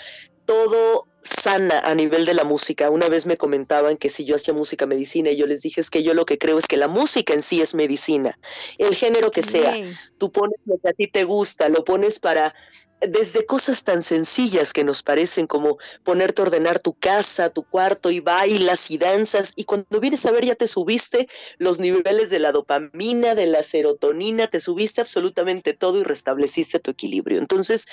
Todo 0.46 1.06
sana 1.22 1.80
a 1.80 1.96
nivel 1.96 2.26
de 2.26 2.34
la 2.34 2.44
música. 2.44 2.90
Una 2.90 3.10
vez 3.10 3.26
me 3.26 3.38
comentaban 3.38 3.98
que 3.98 4.10
si 4.10 4.26
yo 4.26 4.36
hacía 4.36 4.54
música 4.54 4.86
medicina 4.86 5.30
y 5.32 5.38
yo 5.38 5.48
les 5.48 5.62
dije 5.62 5.82
es 5.82 5.90
que 5.90 6.04
yo 6.04 6.14
lo 6.14 6.26
que 6.26 6.38
creo 6.38 6.58
es 6.58 6.68
que 6.68 6.78
la 6.78 6.88
música 6.88 7.34
en 7.34 7.42
sí 7.42 7.62
es 7.62 7.76
medicina, 7.76 8.38
el 8.78 8.96
género 8.96 9.32
que 9.32 9.42
sea. 9.42 9.74
Tú 10.18 10.32
pones 10.32 10.60
lo 10.66 10.78
que 10.80 10.90
a 10.90 10.94
ti 10.94 11.08
te 11.08 11.24
gusta, 11.24 11.70
lo 11.70 11.84
pones 11.84 12.20
para 12.20 12.54
desde 13.02 13.46
cosas 13.46 13.84
tan 13.84 14.04
sencillas 14.04 14.74
que 14.74 14.84
nos 14.84 15.04
parecen 15.04 15.48
como 15.48 15.78
ponerte 16.04 16.42
a 16.42 16.46
ordenar 16.46 16.80
tu 16.80 16.94
casa, 16.94 17.50
tu 17.50 17.64
cuarto 17.64 18.12
y 18.12 18.20
bailas 18.20 18.92
y 18.92 18.98
danzas 18.98 19.54
y 19.56 19.64
cuando 19.64 20.00
vienes 20.00 20.26
a 20.26 20.32
ver 20.32 20.46
ya 20.46 20.56
te 20.56 20.68
subiste 20.68 21.28
los 21.58 21.80
niveles 21.80 22.30
de 22.30 22.40
la 22.40 22.52
dopamina, 22.52 23.36
de 23.36 23.48
la 23.48 23.64
serotonina, 23.64 24.48
te 24.48 24.60
subiste 24.60 25.02
absolutamente 25.02 25.74
todo 25.74 26.00
y 26.00 26.04
restableciste 26.04 26.80
tu 26.80 26.92
equilibrio. 26.92 27.40
Entonces, 27.40 27.86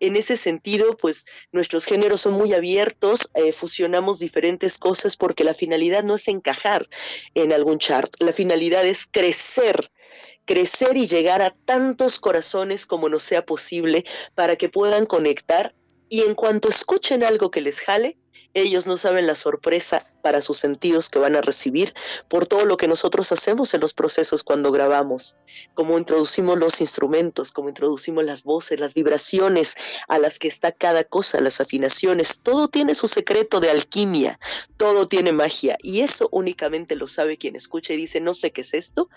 en 0.00 0.16
ese 0.16 0.36
sentido, 0.36 0.96
pues 0.96 1.26
nuestros 1.52 1.84
géneros 1.84 2.22
son 2.22 2.34
muy 2.34 2.54
abiertos, 2.54 2.73
eh, 2.78 3.52
fusionamos 3.52 4.18
diferentes 4.18 4.78
cosas 4.78 5.16
porque 5.16 5.44
la 5.44 5.54
finalidad 5.54 6.04
no 6.04 6.14
es 6.14 6.28
encajar 6.28 6.88
en 7.34 7.52
algún 7.52 7.78
chart, 7.78 8.12
la 8.20 8.32
finalidad 8.32 8.86
es 8.86 9.06
crecer 9.10 9.90
crecer 10.44 10.96
y 10.96 11.06
llegar 11.06 11.42
a 11.42 11.54
tantos 11.64 12.20
corazones 12.20 12.86
como 12.86 13.08
nos 13.08 13.22
sea 13.22 13.44
posible 13.46 14.04
para 14.34 14.56
que 14.56 14.68
puedan 14.68 15.06
conectar. 15.06 15.74
Y 16.08 16.20
en 16.20 16.34
cuanto 16.34 16.68
escuchen 16.68 17.24
algo 17.24 17.50
que 17.50 17.62
les 17.62 17.80
jale, 17.80 18.18
ellos 18.54 18.86
no 18.86 18.96
saben 18.96 19.26
la 19.26 19.34
sorpresa 19.34 20.04
para 20.22 20.40
sus 20.40 20.58
sentidos 20.58 21.10
que 21.10 21.18
van 21.18 21.36
a 21.36 21.42
recibir 21.42 21.92
por 22.28 22.46
todo 22.46 22.64
lo 22.64 22.76
que 22.76 22.88
nosotros 22.88 23.30
hacemos 23.32 23.74
en 23.74 23.80
los 23.80 23.92
procesos 23.92 24.42
cuando 24.42 24.72
grabamos, 24.72 25.36
cómo 25.74 25.98
introducimos 25.98 26.58
los 26.58 26.80
instrumentos, 26.80 27.52
cómo 27.52 27.68
introducimos 27.68 28.24
las 28.24 28.44
voces, 28.44 28.80
las 28.80 28.94
vibraciones 28.94 29.74
a 30.08 30.18
las 30.18 30.38
que 30.38 30.48
está 30.48 30.72
cada 30.72 31.04
cosa, 31.04 31.40
las 31.40 31.60
afinaciones, 31.60 32.40
todo 32.40 32.68
tiene 32.68 32.94
su 32.94 33.08
secreto 33.08 33.60
de 33.60 33.70
alquimia, 33.70 34.38
todo 34.76 35.08
tiene 35.08 35.32
magia 35.32 35.76
y 35.82 36.00
eso 36.00 36.28
únicamente 36.30 36.96
lo 36.96 37.06
sabe 37.06 37.36
quien 37.36 37.56
escucha 37.56 37.92
y 37.92 37.96
dice, 37.96 38.20
no 38.20 38.34
sé 38.34 38.52
qué 38.52 38.60
es 38.60 38.74
esto, 38.74 39.08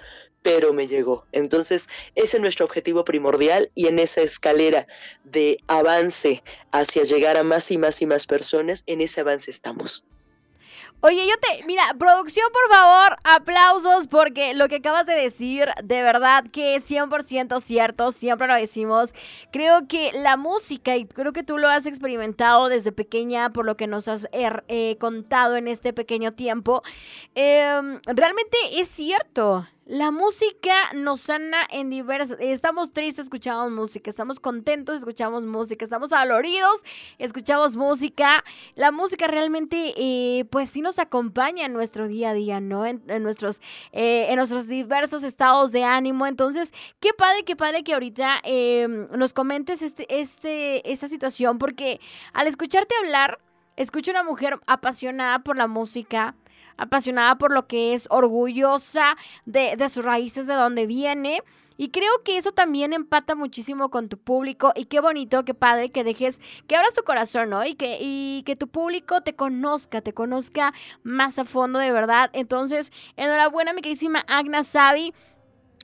pero 0.42 0.74
me 0.74 0.88
llegó. 0.88 1.26
Entonces, 1.32 1.90
ese 2.16 2.38
es 2.38 2.42
nuestro 2.42 2.66
objetivo 2.66 3.04
primordial 3.04 3.72
y 3.76 3.88
en 3.88 4.00
esa 4.00 4.22
escalera 4.22 4.88
de 5.24 5.60
avance 5.68 6.44
hacia 6.72 7.04
llegar 7.04 7.38
a 7.38 7.44
más 7.44 7.70
y 7.72 7.78
más 7.78 8.02
y 8.02 8.06
más 8.06 8.28
personas, 8.28 8.84
en 8.88 9.02
ese 9.02 9.24
estamos. 9.32 10.06
Oye, 11.00 11.28
yo 11.28 11.36
te, 11.38 11.64
mira, 11.68 11.84
producción, 12.00 12.48
por 12.52 12.76
favor, 12.76 13.18
aplausos 13.24 14.08
porque 14.08 14.56
lo 14.56 14.68
que 14.68 14.78
acabas 14.78 15.06
de 15.06 15.14
decir, 15.14 15.70
de 15.84 16.02
verdad 16.02 16.44
que 16.52 16.74
es 16.74 16.90
100% 16.90 17.62
cierto, 17.62 18.10
siempre 18.12 18.48
lo 18.48 18.56
decimos. 18.56 19.12
Creo 19.52 19.88
que 19.88 20.12
la 20.14 20.38
música, 20.38 20.98
y 20.98 21.06
creo 21.06 21.34
que 21.34 21.44
tú 21.44 21.60
lo 21.60 21.70
has 21.70 21.86
experimentado 21.86 22.68
desde 22.68 22.92
pequeña 22.92 23.54
por 23.54 23.64
lo 23.64 23.78
que 23.78 23.86
nos 23.86 24.08
has 24.08 24.28
er, 24.32 24.64
eh, 24.70 24.98
contado 25.00 25.56
en 25.56 25.68
este 25.68 25.94
pequeño 25.94 26.34
tiempo, 26.34 26.82
em, 27.36 28.02
realmente 28.08 28.58
es 28.78 28.88
cierto. 28.88 29.68
La 29.88 30.12
música 30.12 30.74
nos 30.94 31.22
sana 31.22 31.60
en 31.70 31.90
diversas... 31.90 32.38
Estamos 32.42 32.92
tristes, 32.92 33.24
escuchamos 33.24 33.72
música. 33.72 34.10
Estamos 34.10 34.42
contentos, 34.42 34.98
escuchamos 34.98 35.46
música. 35.46 35.86
Estamos 35.86 36.10
doloridos, 36.10 36.84
escuchamos 37.20 37.78
música. 37.78 38.44
La 38.76 38.92
música 38.92 39.28
realmente, 39.28 39.94
eh, 39.96 40.44
pues 40.52 40.70
sí 40.72 40.82
nos 40.82 41.00
acompaña 41.00 41.68
en 41.68 41.72
nuestro 41.72 42.10
día 42.10 42.32
a 42.32 42.34
día, 42.34 42.60
¿no? 42.60 42.86
En, 42.86 43.02
nuestros, 43.24 43.62
eh, 43.94 44.26
en 44.28 44.36
nuestros 44.36 44.68
diversos 44.68 45.24
estados 45.24 45.72
de 45.72 45.86
ánimo. 45.86 46.28
Entonces, 46.28 46.74
qué 47.00 47.14
padre, 47.18 47.46
qué 47.46 47.56
padre 47.56 47.86
que 47.86 47.94
ahorita 47.94 48.42
em, 48.44 49.08
nos 49.12 49.32
comentes 49.32 49.82
este, 49.82 50.06
este, 50.20 50.92
esta 50.92 51.08
situación, 51.08 51.60
porque 51.60 52.02
al 52.34 52.48
escucharte 52.48 52.94
hablar, 53.02 53.40
escucho 53.78 54.12
una 54.12 54.24
mujer 54.24 54.60
apasionada 54.68 55.40
por 55.40 55.56
la 55.56 55.68
música 55.68 56.36
apasionada 56.78 57.38
por 57.38 57.52
lo 57.52 57.68
que 57.68 57.94
es, 57.94 58.08
orgullosa 58.10 59.18
de, 59.46 59.78
sus 59.90 60.06
raíces, 60.06 60.48
de 60.48 60.54
donde 60.54 60.88
viene. 60.88 61.42
Y 61.80 61.90
creo 61.90 62.12
que 62.26 62.38
eso 62.38 62.52
también 62.52 62.92
empata 62.92 63.36
muchísimo 63.36 63.90
con 63.90 64.10
tu 64.10 64.18
público 64.18 64.74
y 64.76 64.86
qué 64.86 65.00
bonito, 65.00 65.46
qué 65.46 65.54
padre 65.54 65.92
que 65.92 66.04
dejes, 66.04 66.42
que 66.66 66.76
abras 66.76 66.96
tu 66.96 67.04
corazón, 67.04 67.52
¿no? 67.52 67.64
Y 67.66 67.76
que, 67.76 68.00
y 68.02 68.42
que 68.48 68.56
tu 68.56 68.68
público 68.68 69.22
te 69.22 69.36
conozca, 69.36 70.02
te 70.02 70.14
conozca 70.14 70.74
más 71.04 71.38
a 71.38 71.46
fondo 71.46 71.78
de 71.78 71.92
verdad. 71.92 72.32
Entonces, 72.34 72.92
enhorabuena, 73.16 73.74
mi 73.74 73.82
queridísima 73.82 74.26
Agna 74.28 74.64
Savi. 74.64 75.14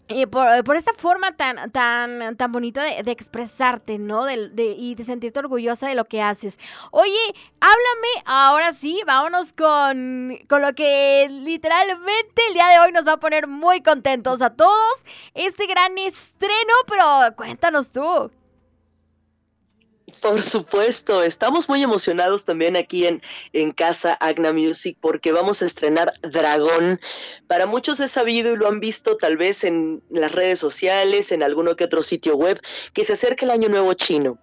Y 0.10 0.26
por, 0.26 0.76
esta 0.76 0.94
forma 0.94 1.32
tan, 1.36 1.72
tan, 1.72 2.36
tan 2.36 2.52
bonita 2.52 2.84
de, 2.84 3.12
expresarte, 3.12 3.98
¿no? 3.98 4.26
De, 4.26 4.76
y 4.78 4.96
de 4.96 5.04
sentirte 5.04 5.40
orgullosa 5.40 5.88
de 5.88 5.96
lo 5.96 6.06
que 6.06 6.22
haces. 6.22 6.60
Oye, 6.92 7.34
háblame, 7.62 8.24
ahora 8.26 8.74
sí, 8.74 9.02
vámonos 9.08 9.54
con, 9.54 10.38
con 10.50 10.62
lo 10.62 10.74
que 10.74 11.28
literalmente 11.30 12.42
el 12.50 12.54
día 12.54 12.68
de 12.68 12.80
hoy 12.80 12.92
nos 12.92 13.08
va 13.08 13.14
a 13.14 13.20
poner 13.20 13.48
muy 13.48 13.82
contentos 13.82 14.42
a 14.42 14.50
todos. 14.50 15.06
Este 15.36 15.68
gran 15.68 15.98
estreno, 15.98 16.74
pero 16.88 17.36
cuéntanos 17.38 17.92
tú. 17.92 18.30
Por 20.22 20.42
supuesto, 20.42 21.24
estamos 21.24 21.70
muy 21.70 21.84
emocionados 21.84 22.46
también 22.46 22.76
aquí 22.76 23.06
en, 23.06 23.22
en 23.52 23.72
casa 23.72 24.14
Agna 24.14 24.54
Music 24.54 24.98
porque 25.02 25.32
vamos 25.32 25.62
a 25.62 25.66
estrenar 25.66 26.14
Dragón. 26.22 27.00
Para 27.48 27.66
muchos 27.66 28.00
es 28.00 28.12
sabido 28.12 28.54
y 28.54 28.58
lo 28.58 28.68
han 28.68 28.80
visto 28.80 29.18
tal 29.18 29.38
vez 29.38 29.64
en 29.64 30.04
las 30.10 30.32
redes 30.32 30.60
sociales, 30.60 31.32
en 31.32 31.44
alguno 31.44 31.76
que 31.76 31.84
otro 31.84 32.02
sitio 32.02 32.36
web, 32.36 32.60
que 32.94 33.04
se 33.04 33.14
acerca 33.14 33.46
el 33.46 33.52
Año 33.52 33.70
Nuevo 33.70 33.94
Chino. 33.94 34.40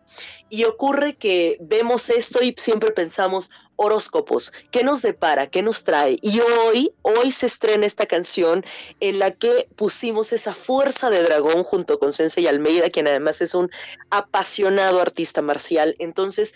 Y 0.48 0.64
ocurre 0.64 1.16
que 1.16 1.58
vemos 1.60 2.10
esto 2.10 2.42
y 2.42 2.54
siempre 2.56 2.90
pensamos, 2.90 3.50
horóscopos, 3.82 4.52
¿qué 4.70 4.84
nos 4.84 5.00
depara? 5.00 5.46
¿Qué 5.46 5.62
nos 5.62 5.84
trae? 5.84 6.18
Y 6.20 6.40
hoy, 6.40 6.92
hoy 7.00 7.32
se 7.32 7.46
estrena 7.46 7.86
esta 7.86 8.04
canción 8.04 8.62
en 9.00 9.18
la 9.18 9.30
que 9.30 9.68
pusimos 9.74 10.34
esa 10.34 10.52
fuerza 10.52 11.08
de 11.08 11.22
dragón 11.22 11.64
junto 11.64 11.98
con 11.98 12.12
Sensei 12.12 12.46
Almeida, 12.46 12.90
quien 12.90 13.08
además 13.08 13.40
es 13.40 13.54
un 13.54 13.70
apasionado 14.10 15.00
artista 15.00 15.40
marcial. 15.40 15.96
Entonces, 15.98 16.54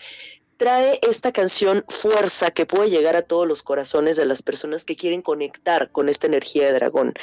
trae 0.58 0.98
esta 1.00 1.32
canción 1.32 1.82
fuerza 1.88 2.50
que 2.50 2.66
puede 2.66 2.90
llegar 2.90 3.16
a 3.16 3.22
todos 3.22 3.48
los 3.48 3.62
corazones 3.62 4.18
de 4.18 4.26
las 4.26 4.42
personas 4.42 4.84
que 4.84 4.94
quieren 4.94 5.22
conectar 5.22 5.90
con 5.90 6.10
esta 6.10 6.26
energía 6.26 6.66
de 6.66 6.74
dragón 6.74 7.14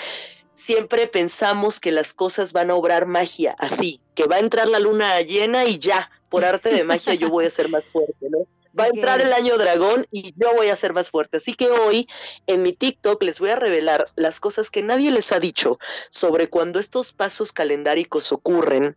siempre 0.53 1.07
pensamos 1.07 1.79
que 1.79 1.91
las 1.91 2.13
cosas 2.13 2.53
van 2.53 2.69
a 2.69 2.75
obrar 2.75 3.07
magia, 3.07 3.55
así, 3.57 3.99
que 4.13 4.27
va 4.27 4.35
a 4.35 4.39
entrar 4.39 4.67
la 4.67 4.79
luna 4.79 5.19
llena 5.21 5.65
y 5.65 5.79
ya, 5.79 6.11
por 6.29 6.45
arte 6.45 6.69
de 6.69 6.83
magia 6.83 7.15
yo 7.15 7.29
voy 7.29 7.45
a 7.45 7.49
ser 7.49 7.69
más 7.69 7.85
fuerte, 7.85 8.29
¿no? 8.29 8.45
Va 8.77 8.85
a 8.85 8.87
entrar 8.87 9.21
el 9.21 9.33
año 9.33 9.57
dragón 9.57 10.07
y 10.11 10.33
yo 10.37 10.53
voy 10.53 10.69
a 10.69 10.75
ser 10.75 10.93
más 10.93 11.09
fuerte. 11.09 11.37
Así 11.37 11.53
que 11.53 11.69
hoy 11.69 12.07
en 12.47 12.63
mi 12.63 12.73
TikTok 12.73 13.21
les 13.23 13.39
voy 13.39 13.49
a 13.49 13.55
revelar 13.55 14.05
las 14.15 14.39
cosas 14.39 14.69
que 14.69 14.83
nadie 14.83 15.11
les 15.11 15.31
ha 15.31 15.39
dicho 15.39 15.77
sobre 16.09 16.49
cuando 16.49 16.79
estos 16.79 17.11
pasos 17.11 17.51
calendáricos 17.51 18.31
ocurren. 18.31 18.95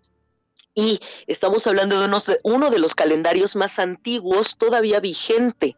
Y 0.75 0.99
estamos 1.27 1.67
hablando 1.67 2.01
de, 2.01 2.07
unos 2.07 2.27
de 2.27 2.41
uno 2.43 2.71
de 2.71 2.79
los 2.79 2.95
calendarios 2.95 3.55
más 3.57 3.79
antiguos 3.79 4.57
todavía 4.59 5.01
vigente 5.01 5.77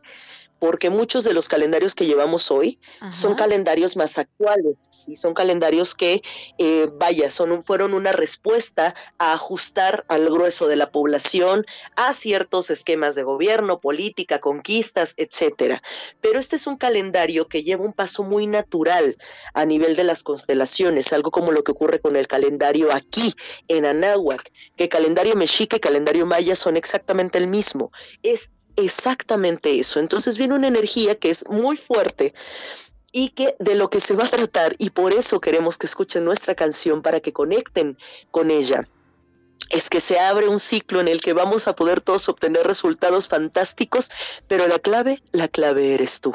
porque 0.58 0.90
muchos 0.90 1.24
de 1.24 1.34
los 1.34 1.48
calendarios 1.48 1.94
que 1.94 2.06
llevamos 2.06 2.50
hoy 2.50 2.78
son 3.10 3.34
calendarios 3.34 3.96
más 3.96 4.18
actuales, 4.18 4.76
¿sí? 4.90 5.16
son 5.16 5.34
calendarios 5.34 5.94
que, 5.94 6.22
eh, 6.58 6.88
vaya, 6.94 7.30
son 7.30 7.62
fueron 7.62 7.94
una 7.94 8.12
respuesta 8.12 8.94
a 9.18 9.32
ajustar 9.32 10.04
al 10.08 10.28
grueso 10.30 10.66
de 10.66 10.76
la 10.76 10.90
población 10.90 11.64
a 11.96 12.12
ciertos 12.14 12.70
esquemas 12.70 13.14
de 13.14 13.22
gobierno, 13.22 13.80
política, 13.80 14.40
conquistas, 14.40 15.14
etcétera. 15.16 15.82
Pero 16.20 16.38
este 16.38 16.56
es 16.56 16.66
un 16.66 16.76
calendario 16.76 17.48
que 17.48 17.62
lleva 17.62 17.84
un 17.84 17.92
paso 17.92 18.22
muy 18.22 18.46
natural 18.46 19.16
a 19.54 19.64
nivel 19.64 19.96
de 19.96 20.04
las 20.04 20.22
constelaciones, 20.22 21.12
algo 21.12 21.30
como 21.30 21.52
lo 21.52 21.64
que 21.64 21.72
ocurre 21.72 22.00
con 22.00 22.16
el 22.16 22.26
calendario 22.26 22.88
aquí 22.92 23.34
en 23.68 23.84
Anáhuac, 23.84 24.50
que 24.76 24.88
calendario 24.88 25.36
mexica 25.36 25.76
y 25.76 25.80
calendario 25.80 26.26
maya 26.26 26.56
son 26.56 26.76
exactamente 26.76 27.38
el 27.38 27.46
mismo. 27.46 27.90
Es 28.22 28.50
exactamente 28.76 29.78
eso. 29.78 30.00
Entonces 30.00 30.38
viene 30.38 30.54
una 30.54 30.68
energía 30.68 31.16
que 31.16 31.30
es 31.30 31.48
muy 31.48 31.76
fuerte 31.76 32.34
y 33.12 33.30
que 33.30 33.56
de 33.58 33.74
lo 33.74 33.88
que 33.88 34.00
se 34.00 34.14
va 34.14 34.24
a 34.24 34.28
tratar 34.28 34.74
y 34.78 34.90
por 34.90 35.12
eso 35.12 35.40
queremos 35.40 35.78
que 35.78 35.86
escuchen 35.86 36.24
nuestra 36.24 36.54
canción 36.54 37.02
para 37.02 37.20
que 37.20 37.32
conecten 37.32 37.96
con 38.30 38.50
ella 38.50 38.88
es 39.70 39.90
que 39.90 40.00
se 40.00 40.18
abre 40.18 40.48
un 40.48 40.60
ciclo 40.60 41.00
en 41.00 41.08
el 41.08 41.20
que 41.20 41.32
vamos 41.32 41.66
a 41.66 41.74
poder 41.74 42.00
todos 42.00 42.28
obtener 42.28 42.66
resultados 42.66 43.28
fantásticos, 43.28 44.10
pero 44.46 44.66
la 44.66 44.78
clave, 44.78 45.22
la 45.32 45.48
clave 45.48 45.94
eres 45.94 46.20
tú. 46.20 46.32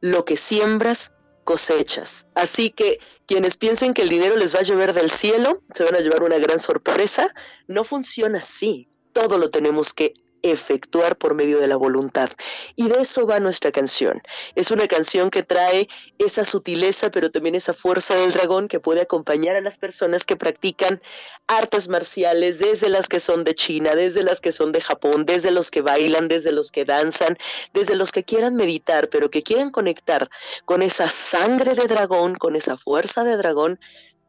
Lo 0.00 0.24
que 0.24 0.36
siembras, 0.36 1.12
cosechas. 1.44 2.26
Así 2.34 2.70
que 2.70 2.98
quienes 3.26 3.56
piensen 3.56 3.94
que 3.94 4.02
el 4.02 4.08
dinero 4.08 4.36
les 4.36 4.54
va 4.54 4.60
a 4.60 4.62
llover 4.62 4.92
del 4.92 5.10
cielo, 5.10 5.62
se 5.74 5.84
van 5.84 5.94
a 5.94 6.00
llevar 6.00 6.22
una 6.22 6.38
gran 6.38 6.58
sorpresa. 6.58 7.34
No 7.66 7.84
funciona 7.84 8.38
así. 8.38 8.88
Todo 9.12 9.38
lo 9.38 9.50
tenemos 9.50 9.92
que 9.92 10.12
efectuar 10.44 11.16
por 11.16 11.34
medio 11.34 11.58
de 11.58 11.68
la 11.68 11.76
voluntad. 11.76 12.30
Y 12.76 12.88
de 12.88 13.00
eso 13.00 13.26
va 13.26 13.40
nuestra 13.40 13.72
canción. 13.72 14.20
Es 14.54 14.70
una 14.70 14.86
canción 14.86 15.30
que 15.30 15.42
trae 15.42 15.88
esa 16.18 16.44
sutileza, 16.44 17.10
pero 17.10 17.30
también 17.30 17.54
esa 17.54 17.72
fuerza 17.72 18.14
del 18.14 18.32
dragón 18.32 18.68
que 18.68 18.80
puede 18.80 19.00
acompañar 19.00 19.56
a 19.56 19.60
las 19.60 19.78
personas 19.78 20.24
que 20.24 20.36
practican 20.36 21.00
artes 21.46 21.88
marciales, 21.88 22.58
desde 22.58 22.88
las 22.88 23.08
que 23.08 23.20
son 23.20 23.44
de 23.44 23.54
China, 23.54 23.92
desde 23.94 24.22
las 24.22 24.40
que 24.40 24.52
son 24.52 24.72
de 24.72 24.80
Japón, 24.80 25.24
desde 25.24 25.50
los 25.50 25.70
que 25.70 25.80
bailan, 25.80 26.28
desde 26.28 26.52
los 26.52 26.70
que 26.70 26.84
danzan, 26.84 27.36
desde 27.72 27.96
los 27.96 28.12
que 28.12 28.24
quieran 28.24 28.54
meditar, 28.54 29.08
pero 29.08 29.30
que 29.30 29.42
quieran 29.42 29.70
conectar 29.70 30.28
con 30.64 30.82
esa 30.82 31.08
sangre 31.08 31.74
de 31.74 31.88
dragón, 31.88 32.34
con 32.34 32.54
esa 32.54 32.76
fuerza 32.76 33.24
de 33.24 33.36
dragón, 33.36 33.78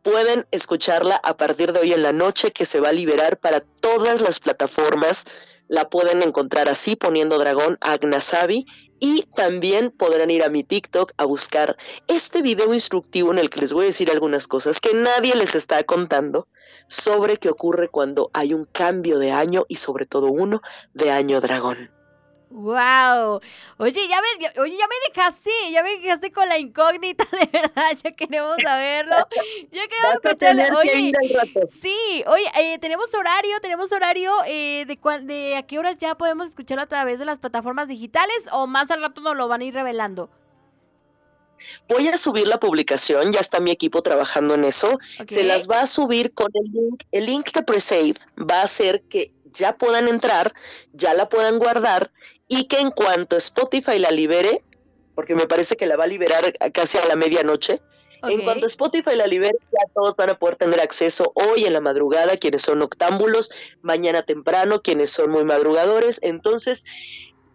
pueden 0.06 0.46
escucharla 0.52 1.16
a 1.16 1.36
partir 1.36 1.74
de 1.74 1.80
hoy 1.80 1.92
en 1.92 2.04
la 2.04 2.14
noche 2.14 2.52
que 2.52 2.66
se 2.66 2.80
va 2.80 2.90
a 2.90 2.94
liberar 2.94 3.40
para 3.40 3.60
todas 3.60 4.22
las 4.22 4.40
plataformas 4.40 5.26
la 5.68 5.90
pueden 5.90 6.22
encontrar 6.22 6.70
así 6.70 6.96
poniendo 6.96 7.40
dragón 7.40 7.80
Agnasabi 7.82 8.68
y 9.00 9.24
también 9.36 9.90
podrán 9.90 10.30
ir 10.30 10.44
a 10.44 10.50
mi 10.50 10.64
TikTok 10.64 11.14
a 11.18 11.26
buscar 11.26 11.76
este 12.08 12.44
video 12.44 12.72
instructivo 12.76 13.32
en 13.32 13.40
el 13.40 13.50
que 13.50 13.62
les 13.62 13.74
voy 13.74 13.86
a 13.86 13.88
decir 13.88 14.12
algunas 14.12 14.46
cosas 14.46 14.80
que 14.80 14.94
nadie 14.94 15.36
les 15.36 15.56
está 15.56 15.84
contando 15.84 16.48
sobre 16.88 17.38
qué 17.38 17.50
ocurre 17.50 17.90
cuando 17.90 18.30
hay 18.34 18.54
un 18.54 18.66
cambio 18.66 19.18
de 19.18 19.32
año 19.32 19.66
y 19.68 19.78
sobre 19.78 20.06
todo 20.06 20.28
uno 20.28 20.62
de 20.94 21.10
año 21.10 21.42
dragón. 21.42 21.95
Wow. 22.50 23.42
Oye, 23.78 24.08
ya 24.08 24.18
me, 24.22 24.62
oye, 24.62 24.78
ya 24.78 24.88
me 24.88 24.96
dejaste, 25.10 25.52
ya 25.72 25.84
me 25.84 25.98
dejaste 25.98 26.32
con 26.32 26.48
la 26.48 26.58
incógnita, 26.58 27.26
de 27.32 27.50
verdad, 27.52 27.98
ya 28.04 28.12
queremos 28.12 28.58
saberlo. 28.62 29.16
Ya 29.72 29.88
queremos 29.88 30.14
escucharlo. 30.24 30.80
Oye, 30.80 31.14
sí, 31.70 32.24
oye, 32.28 32.46
eh, 32.58 32.80
tenemos 32.80 33.14
horario, 33.14 33.60
tenemos 33.62 33.92
horario 33.92 34.32
eh, 34.48 34.86
de, 34.86 34.98
de 35.24 35.56
a 35.56 35.64
qué 35.64 35.80
horas 35.80 35.98
ya 35.98 36.16
podemos 36.16 36.50
escucharlo 36.50 36.84
a 36.84 36.88
través 36.88 37.20
de 37.20 37.26
las 37.26 37.40
plataformas 37.40 37.88
digitales 37.88 38.46
o 38.52 38.68
más 38.68 38.92
al 38.92 39.02
rato 39.02 39.22
nos 39.22 39.36
lo 39.36 39.48
van 39.48 39.62
a 39.62 39.66
ir 39.66 39.74
revelando. 39.74 40.30
Voy 41.88 42.08
a 42.08 42.18
subir 42.18 42.48
la 42.48 42.60
publicación, 42.60 43.32
ya 43.32 43.40
está 43.40 43.60
mi 43.60 43.72
equipo 43.72 44.02
trabajando 44.02 44.56
en 44.56 44.66
eso. 44.66 45.00
Se 45.28 45.44
las 45.44 45.70
va 45.70 45.82
a 45.82 45.88
subir 45.88 46.34
con 46.34 46.52
el 46.54 46.72
link. 46.72 47.04
El 47.12 47.26
link 47.26 47.52
de 47.52 47.64
Presave 47.64 48.14
va 48.38 48.62
a 48.62 48.64
hacer 48.64 49.04
que 49.04 49.34
ya 49.56 49.78
puedan 49.78 50.08
entrar, 50.08 50.54
ya 50.94 51.14
la 51.14 51.30
puedan 51.30 51.60
guardar 51.60 52.12
y 52.48 52.66
que 52.66 52.80
en 52.80 52.92
cuanto 52.92 53.38
Spotify 53.38 54.00
la 54.00 54.12
libere, 54.12 54.62
porque 55.16 55.36
me 55.36 55.48
parece 55.48 55.76
que 55.76 55.88
la 55.88 55.96
va 55.96 56.04
a 56.04 56.08
liberar 56.08 56.54
casi 56.74 56.98
a 56.98 57.06
la 57.06 57.16
medianoche, 57.16 57.82
en 58.24 58.44
cuanto 58.44 58.66
Spotify 58.66 59.16
la 59.16 59.28
libere, 59.28 59.58
ya 59.72 59.94
todos 59.94 60.16
van 60.16 60.32
a 60.32 60.40
poder 60.40 60.56
tener 60.56 60.80
acceso 60.80 61.32
hoy 61.36 61.66
en 61.66 61.74
la 61.74 61.82
madrugada, 61.82 62.38
quienes 62.38 62.64
son 62.64 62.82
octámbulos, 62.82 63.52
mañana 63.82 64.24
temprano, 64.24 64.82
quienes 64.82 65.12
son 65.12 65.30
muy 65.30 65.44
madrugadores. 65.44 66.20
Entonces, 66.24 66.86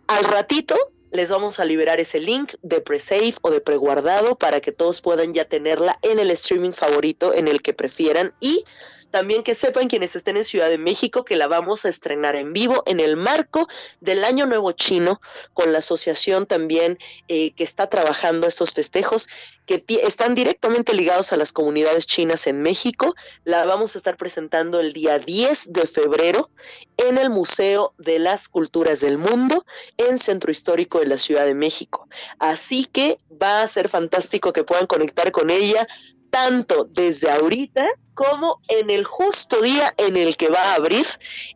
al 0.07 0.25
ratito 0.25 0.77
les 1.13 1.31
vamos 1.31 1.59
a 1.59 1.65
liberar 1.65 1.99
ese 1.99 2.21
link 2.21 2.55
de 2.63 2.81
pre-save 2.81 3.35
o 3.43 3.51
de 3.51 3.61
preguardado 3.61 4.37
para 4.37 4.61
que 4.61 4.71
todos 4.71 5.01
puedan 5.01 5.35
ya 5.35 5.45
tenerla 5.45 5.99
en 6.03 6.21
el 6.21 6.31
streaming 6.31 6.71
favorito 6.71 7.35
en 7.35 7.49
el 7.49 7.63
que 7.63 7.75
prefieran 7.75 8.33
y 8.39 8.65
también 9.11 9.43
que 9.43 9.55
sepan 9.55 9.89
quienes 9.89 10.17
estén 10.17 10.37
en 10.37 10.45
Ciudad 10.45 10.69
de 10.69 10.79
México 10.79 11.25
que 11.25 11.37
la 11.37 11.47
vamos 11.47 11.85
a 11.85 11.89
estrenar 11.89 12.37
en 12.37 12.53
vivo 12.53 12.83
en 12.87 13.01
el 13.01 13.17
marco 13.17 13.67
del 14.01 14.25
Año 14.25 14.47
Nuevo 14.47 14.73
Chino 14.73 15.21
con 15.53 15.73
la 15.73 15.79
asociación 15.79 16.47
también 16.47 16.99
eh, 17.29 17.53
que 17.53 17.65
está 17.65 17.89
trabajando 17.89 18.47
estos 18.47 18.73
festejos 18.73 19.29
que 19.67 19.85
están 20.03 20.35
directamente 20.35 20.95
ligados 20.95 21.33
a 21.33 21.37
las 21.37 21.53
comunidades 21.53 22.07
chinas 22.07 22.47
en 22.47 22.61
México. 22.61 23.15
La 23.45 23.65
vamos 23.65 23.95
a 23.95 23.99
estar 23.99 24.17
presentando 24.17 24.81
el 24.81 24.93
día 24.93 25.19
10 25.19 25.73
de 25.73 25.87
febrero 25.87 26.51
en 26.97 27.19
el 27.19 27.31
Museo 27.31 27.95
de 27.99 28.19
las 28.19 28.49
Culturas 28.49 29.01
del 29.01 29.19
Mundo 29.19 29.65
en 29.97 30.19
Centro 30.19 30.51
Histórico 30.51 30.99
de 30.99 31.07
la 31.07 31.19
Ciudad 31.19 31.45
de 31.45 31.55
México. 31.55 32.09
Así 32.39 32.87
que 32.87 33.19
va 33.41 33.63
a 33.63 33.69
ser 33.69 33.89
fantástico 33.89 34.53
que 34.53 34.65
puedan 34.65 34.87
conectar 34.87 35.31
con 35.31 35.51
ella 35.51 35.87
tanto 36.31 36.85
desde 36.85 37.31
ahorita 37.31 37.87
como 38.15 38.61
en 38.69 38.91
el 38.91 39.05
justo 39.05 39.61
día 39.63 39.95
en 39.97 40.17
el 40.17 40.37
que 40.37 40.49
va 40.49 40.61
a 40.61 40.75
abrir 40.75 41.07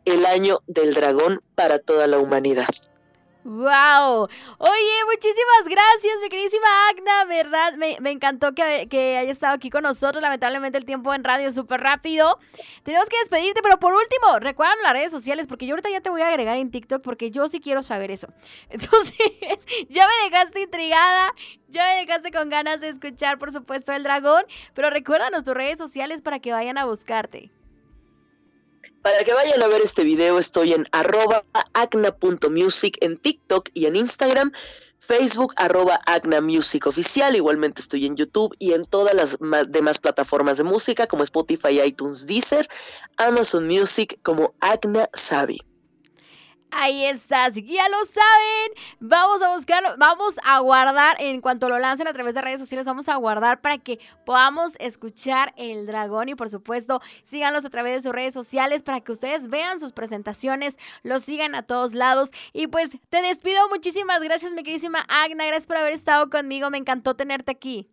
el 0.05 0.25
año 0.25 0.61
del 0.67 0.93
dragón 0.93 1.41
para 1.55 1.79
toda 1.79 2.07
la 2.07 2.17
humanidad. 2.19 2.67
¡Wow! 3.45 4.27
Oye, 4.57 5.05
muchísimas 5.05 5.65
gracias, 5.65 6.15
mi 6.19 6.29
queridísima 6.29 6.65
Agna, 6.89 7.25
¿verdad? 7.25 7.73
Me, 7.75 8.09
encantó 8.09 8.55
que, 8.55 8.87
que, 8.89 9.19
haya 9.19 9.29
estado 9.31 9.53
aquí 9.53 9.69
con 9.69 9.83
nosotros. 9.83 10.19
Lamentablemente 10.19 10.79
el 10.79 10.85
tiempo 10.85 11.13
en 11.13 11.23
radio 11.23 11.47
es 11.47 11.53
súper 11.53 11.79
rápido. 11.79 12.39
Tenemos 12.81 13.07
que 13.07 13.19
despedirte, 13.19 13.61
pero 13.61 13.77
por 13.77 13.93
último, 13.93 14.39
recuerdan 14.39 14.79
las 14.81 14.93
redes 14.93 15.11
sociales, 15.11 15.45
porque 15.45 15.67
yo 15.67 15.73
ahorita 15.73 15.91
ya 15.91 16.01
te 16.01 16.09
voy 16.09 16.23
a 16.23 16.29
agregar 16.29 16.57
en 16.57 16.71
TikTok, 16.71 17.03
porque 17.03 17.29
yo 17.29 17.47
sí 17.47 17.59
quiero 17.59 17.83
saber 17.83 18.09
eso. 18.09 18.29
Entonces, 18.69 19.15
ya 19.89 20.07
me 20.07 20.31
dejaste 20.31 20.61
intrigada, 20.61 21.31
ya 21.67 21.83
me 21.83 22.01
dejaste 22.01 22.31
con 22.31 22.49
ganas 22.49 22.81
de 22.81 22.89
escuchar, 22.89 23.37
por 23.37 23.51
supuesto, 23.51 23.91
el 23.91 24.01
dragón, 24.01 24.43
pero 24.73 24.89
recuérdanos 24.89 25.43
tus 25.43 25.53
redes 25.53 25.77
sociales 25.77 26.23
para 26.23 26.39
que 26.39 26.51
vayan 26.51 26.79
a 26.79 26.85
buscarte. 26.85 27.51
Para 29.05 29.23
que 29.23 29.35
vayan 29.35 29.61
a 29.61 29.67
ver 29.67 29.83
este 29.83 30.03
video, 30.03 30.39
estoy 30.39 30.73
en 30.73 30.87
arroba 30.91 31.43
acna.music 31.75 32.97
en 33.01 33.17
TikTok 33.17 33.69
y 33.75 33.85
en 33.85 33.95
Instagram, 33.95 34.51
Facebook 34.97 35.53
arroba 35.57 36.01
Agna 36.07 36.41
Music 36.41 36.87
Oficial, 36.87 37.35
igualmente 37.35 37.81
estoy 37.81 38.07
en 38.07 38.15
YouTube 38.15 38.55
y 38.57 38.73
en 38.73 38.83
todas 38.83 39.13
las 39.13 39.37
demás 39.69 39.99
plataformas 39.99 40.57
de 40.57 40.63
música 40.63 41.05
como 41.05 41.21
Spotify, 41.21 41.81
iTunes, 41.85 42.25
Deezer, 42.25 42.67
Amazon 43.17 43.67
Music 43.67 44.17
como 44.23 44.55
Agna 44.59 45.07
Savi. 45.13 45.59
Ahí 46.77 47.05
está, 47.05 47.45
así 47.45 47.63
que 47.63 47.75
ya 47.75 47.87
lo 47.87 48.03
saben. 48.03 48.71
Vamos 48.99 49.41
a 49.41 49.53
buscarlo, 49.53 49.95
vamos 49.97 50.35
a 50.43 50.59
guardar 50.59 51.15
en 51.21 51.39
cuanto 51.39 51.69
lo 51.69 51.79
lancen 51.79 52.05
a 52.09 52.11
través 52.11 52.35
de 52.35 52.41
redes 52.41 52.59
sociales, 52.59 52.85
vamos 52.85 53.07
a 53.07 53.15
guardar 53.15 53.61
para 53.61 53.77
que 53.77 53.97
podamos 54.25 54.73
escuchar 54.79 55.53
el 55.55 55.85
dragón 55.85 56.27
y 56.27 56.35
por 56.35 56.49
supuesto 56.49 57.01
síganlos 57.23 57.63
a 57.63 57.69
través 57.69 57.93
de 57.93 58.01
sus 58.01 58.13
redes 58.13 58.33
sociales 58.33 58.83
para 58.83 58.99
que 58.99 59.13
ustedes 59.13 59.47
vean 59.47 59.79
sus 59.79 59.93
presentaciones, 59.93 60.77
los 61.01 61.23
sigan 61.23 61.55
a 61.55 61.63
todos 61.63 61.93
lados 61.93 62.31
y 62.51 62.67
pues 62.67 62.89
te 63.09 63.21
despido. 63.21 63.69
Muchísimas 63.69 64.21
gracias 64.21 64.51
mi 64.51 64.63
queridísima 64.63 65.05
Agna, 65.07 65.45
gracias 65.45 65.67
por 65.67 65.77
haber 65.77 65.93
estado 65.93 66.29
conmigo, 66.29 66.69
me 66.71 66.77
encantó 66.77 67.15
tenerte 67.15 67.53
aquí. 67.53 67.87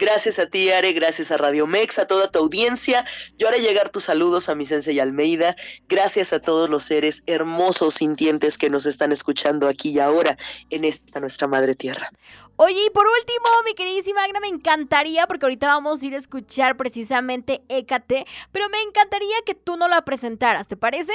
Gracias 0.00 0.38
a 0.38 0.46
ti, 0.46 0.70
Are, 0.70 0.90
gracias 0.94 1.30
a 1.30 1.36
Radio 1.36 1.66
Mex, 1.66 1.98
a 1.98 2.06
toda 2.06 2.26
tu 2.26 2.38
audiencia. 2.38 3.04
Yo 3.36 3.48
haré 3.48 3.60
llegar 3.60 3.90
tus 3.90 4.04
saludos 4.04 4.48
a 4.48 4.54
mi 4.54 4.64
sensei 4.64 4.98
Almeida. 4.98 5.54
Gracias 5.90 6.32
a 6.32 6.40
todos 6.40 6.70
los 6.70 6.84
seres 6.84 7.22
hermosos, 7.26 7.92
sintientes 7.92 8.56
que 8.56 8.70
nos 8.70 8.86
están 8.86 9.12
escuchando 9.12 9.68
aquí 9.68 9.90
y 9.90 9.98
ahora 9.98 10.38
en 10.70 10.86
esta 10.86 11.20
nuestra 11.20 11.48
madre 11.48 11.74
tierra. 11.74 12.10
Oye, 12.56 12.86
y 12.86 12.90
por 12.90 13.04
último, 13.06 13.44
mi 13.66 13.74
queridísima 13.74 14.24
Agna, 14.24 14.40
me 14.40 14.48
encantaría, 14.48 15.26
porque 15.26 15.44
ahorita 15.44 15.66
vamos 15.66 16.02
a 16.02 16.06
ir 16.06 16.14
a 16.14 16.18
escuchar 16.18 16.78
precisamente 16.78 17.60
Écate, 17.68 18.24
pero 18.52 18.70
me 18.70 18.80
encantaría 18.80 19.36
que 19.44 19.54
tú 19.54 19.76
no 19.76 19.86
la 19.86 20.02
presentaras, 20.06 20.66
¿te 20.66 20.78
parece? 20.78 21.12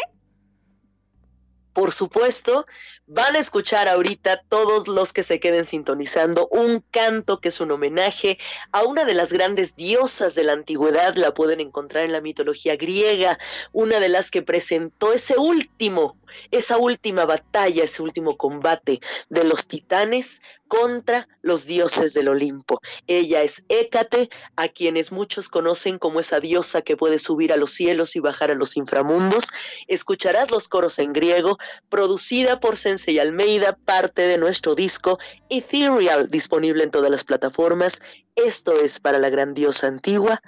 Por 1.76 1.92
supuesto, 1.92 2.66
van 3.06 3.36
a 3.36 3.40
escuchar 3.40 3.90
ahorita 3.90 4.42
todos 4.48 4.88
los 4.88 5.12
que 5.12 5.24
se 5.24 5.42
queden 5.42 5.66
sintonizando 5.66 6.48
un 6.50 6.82
canto 6.90 7.42
que 7.42 7.50
es 7.50 7.60
un 7.60 7.70
homenaje 7.70 8.38
a 8.72 8.84
una 8.84 9.04
de 9.04 9.14
las 9.14 9.34
grandes 9.34 9.76
diosas 9.76 10.36
de 10.36 10.46
la 10.46 10.54
antigüedad, 10.54 11.18
la 11.18 11.34
pueden 11.34 11.60
encontrar 11.60 12.06
en 12.06 12.14
la 12.14 12.22
mitología 12.22 12.78
griega, 12.78 13.38
una 13.74 14.00
de 14.00 14.08
las 14.08 14.32
que 14.32 14.42
presentó 14.42 15.12
ese 15.12 15.38
último 15.38 16.16
esa 16.52 16.78
última 16.78 17.26
batalla, 17.26 17.84
ese 17.84 18.02
último 18.02 18.38
combate 18.38 19.00
de 19.30 19.43
los 19.43 19.67
titanes 19.67 20.41
contra 20.67 21.28
los 21.41 21.65
dioses 21.65 22.13
del 22.13 22.28
Olimpo. 22.28 22.80
Ella 23.08 23.43
es 23.43 23.63
Hécate, 23.69 24.30
a 24.56 24.67
quienes 24.67 25.12
muchos 25.12 25.50
conocen 25.50 26.00
como 26.00 26.19
esa 26.19 26.39
diosa 26.39 26.82
que 26.82 26.98
puede 26.98 27.19
subir 27.19 27.54
a 27.54 27.58
los 27.58 27.71
cielos 27.71 28.15
y 28.15 28.19
bajar 28.19 28.52
a 28.52 28.56
los 28.56 28.76
inframundos. 28.78 29.48
Escucharás 29.88 30.52
los 30.52 30.67
coros 30.67 31.00
en 31.00 31.13
griego, 31.13 31.58
producida 31.89 32.60
por 32.60 32.78
Sensei 32.78 33.19
Almeida, 33.19 33.78
parte 33.86 34.24
de 34.24 34.38
nuestro 34.38 34.76
disco 34.76 35.17
Ethereal, 35.50 36.30
disponible 36.30 36.84
en 36.84 36.91
todas 36.91 37.12
las 37.12 37.24
plataformas. 37.24 38.02
Esto 38.36 38.74
es 38.74 39.00
para 39.00 39.19
la 39.19 39.30
gran 39.30 39.54
diosa 39.54 39.88
antigua, 39.88 40.41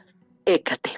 Hécate. 0.46 0.98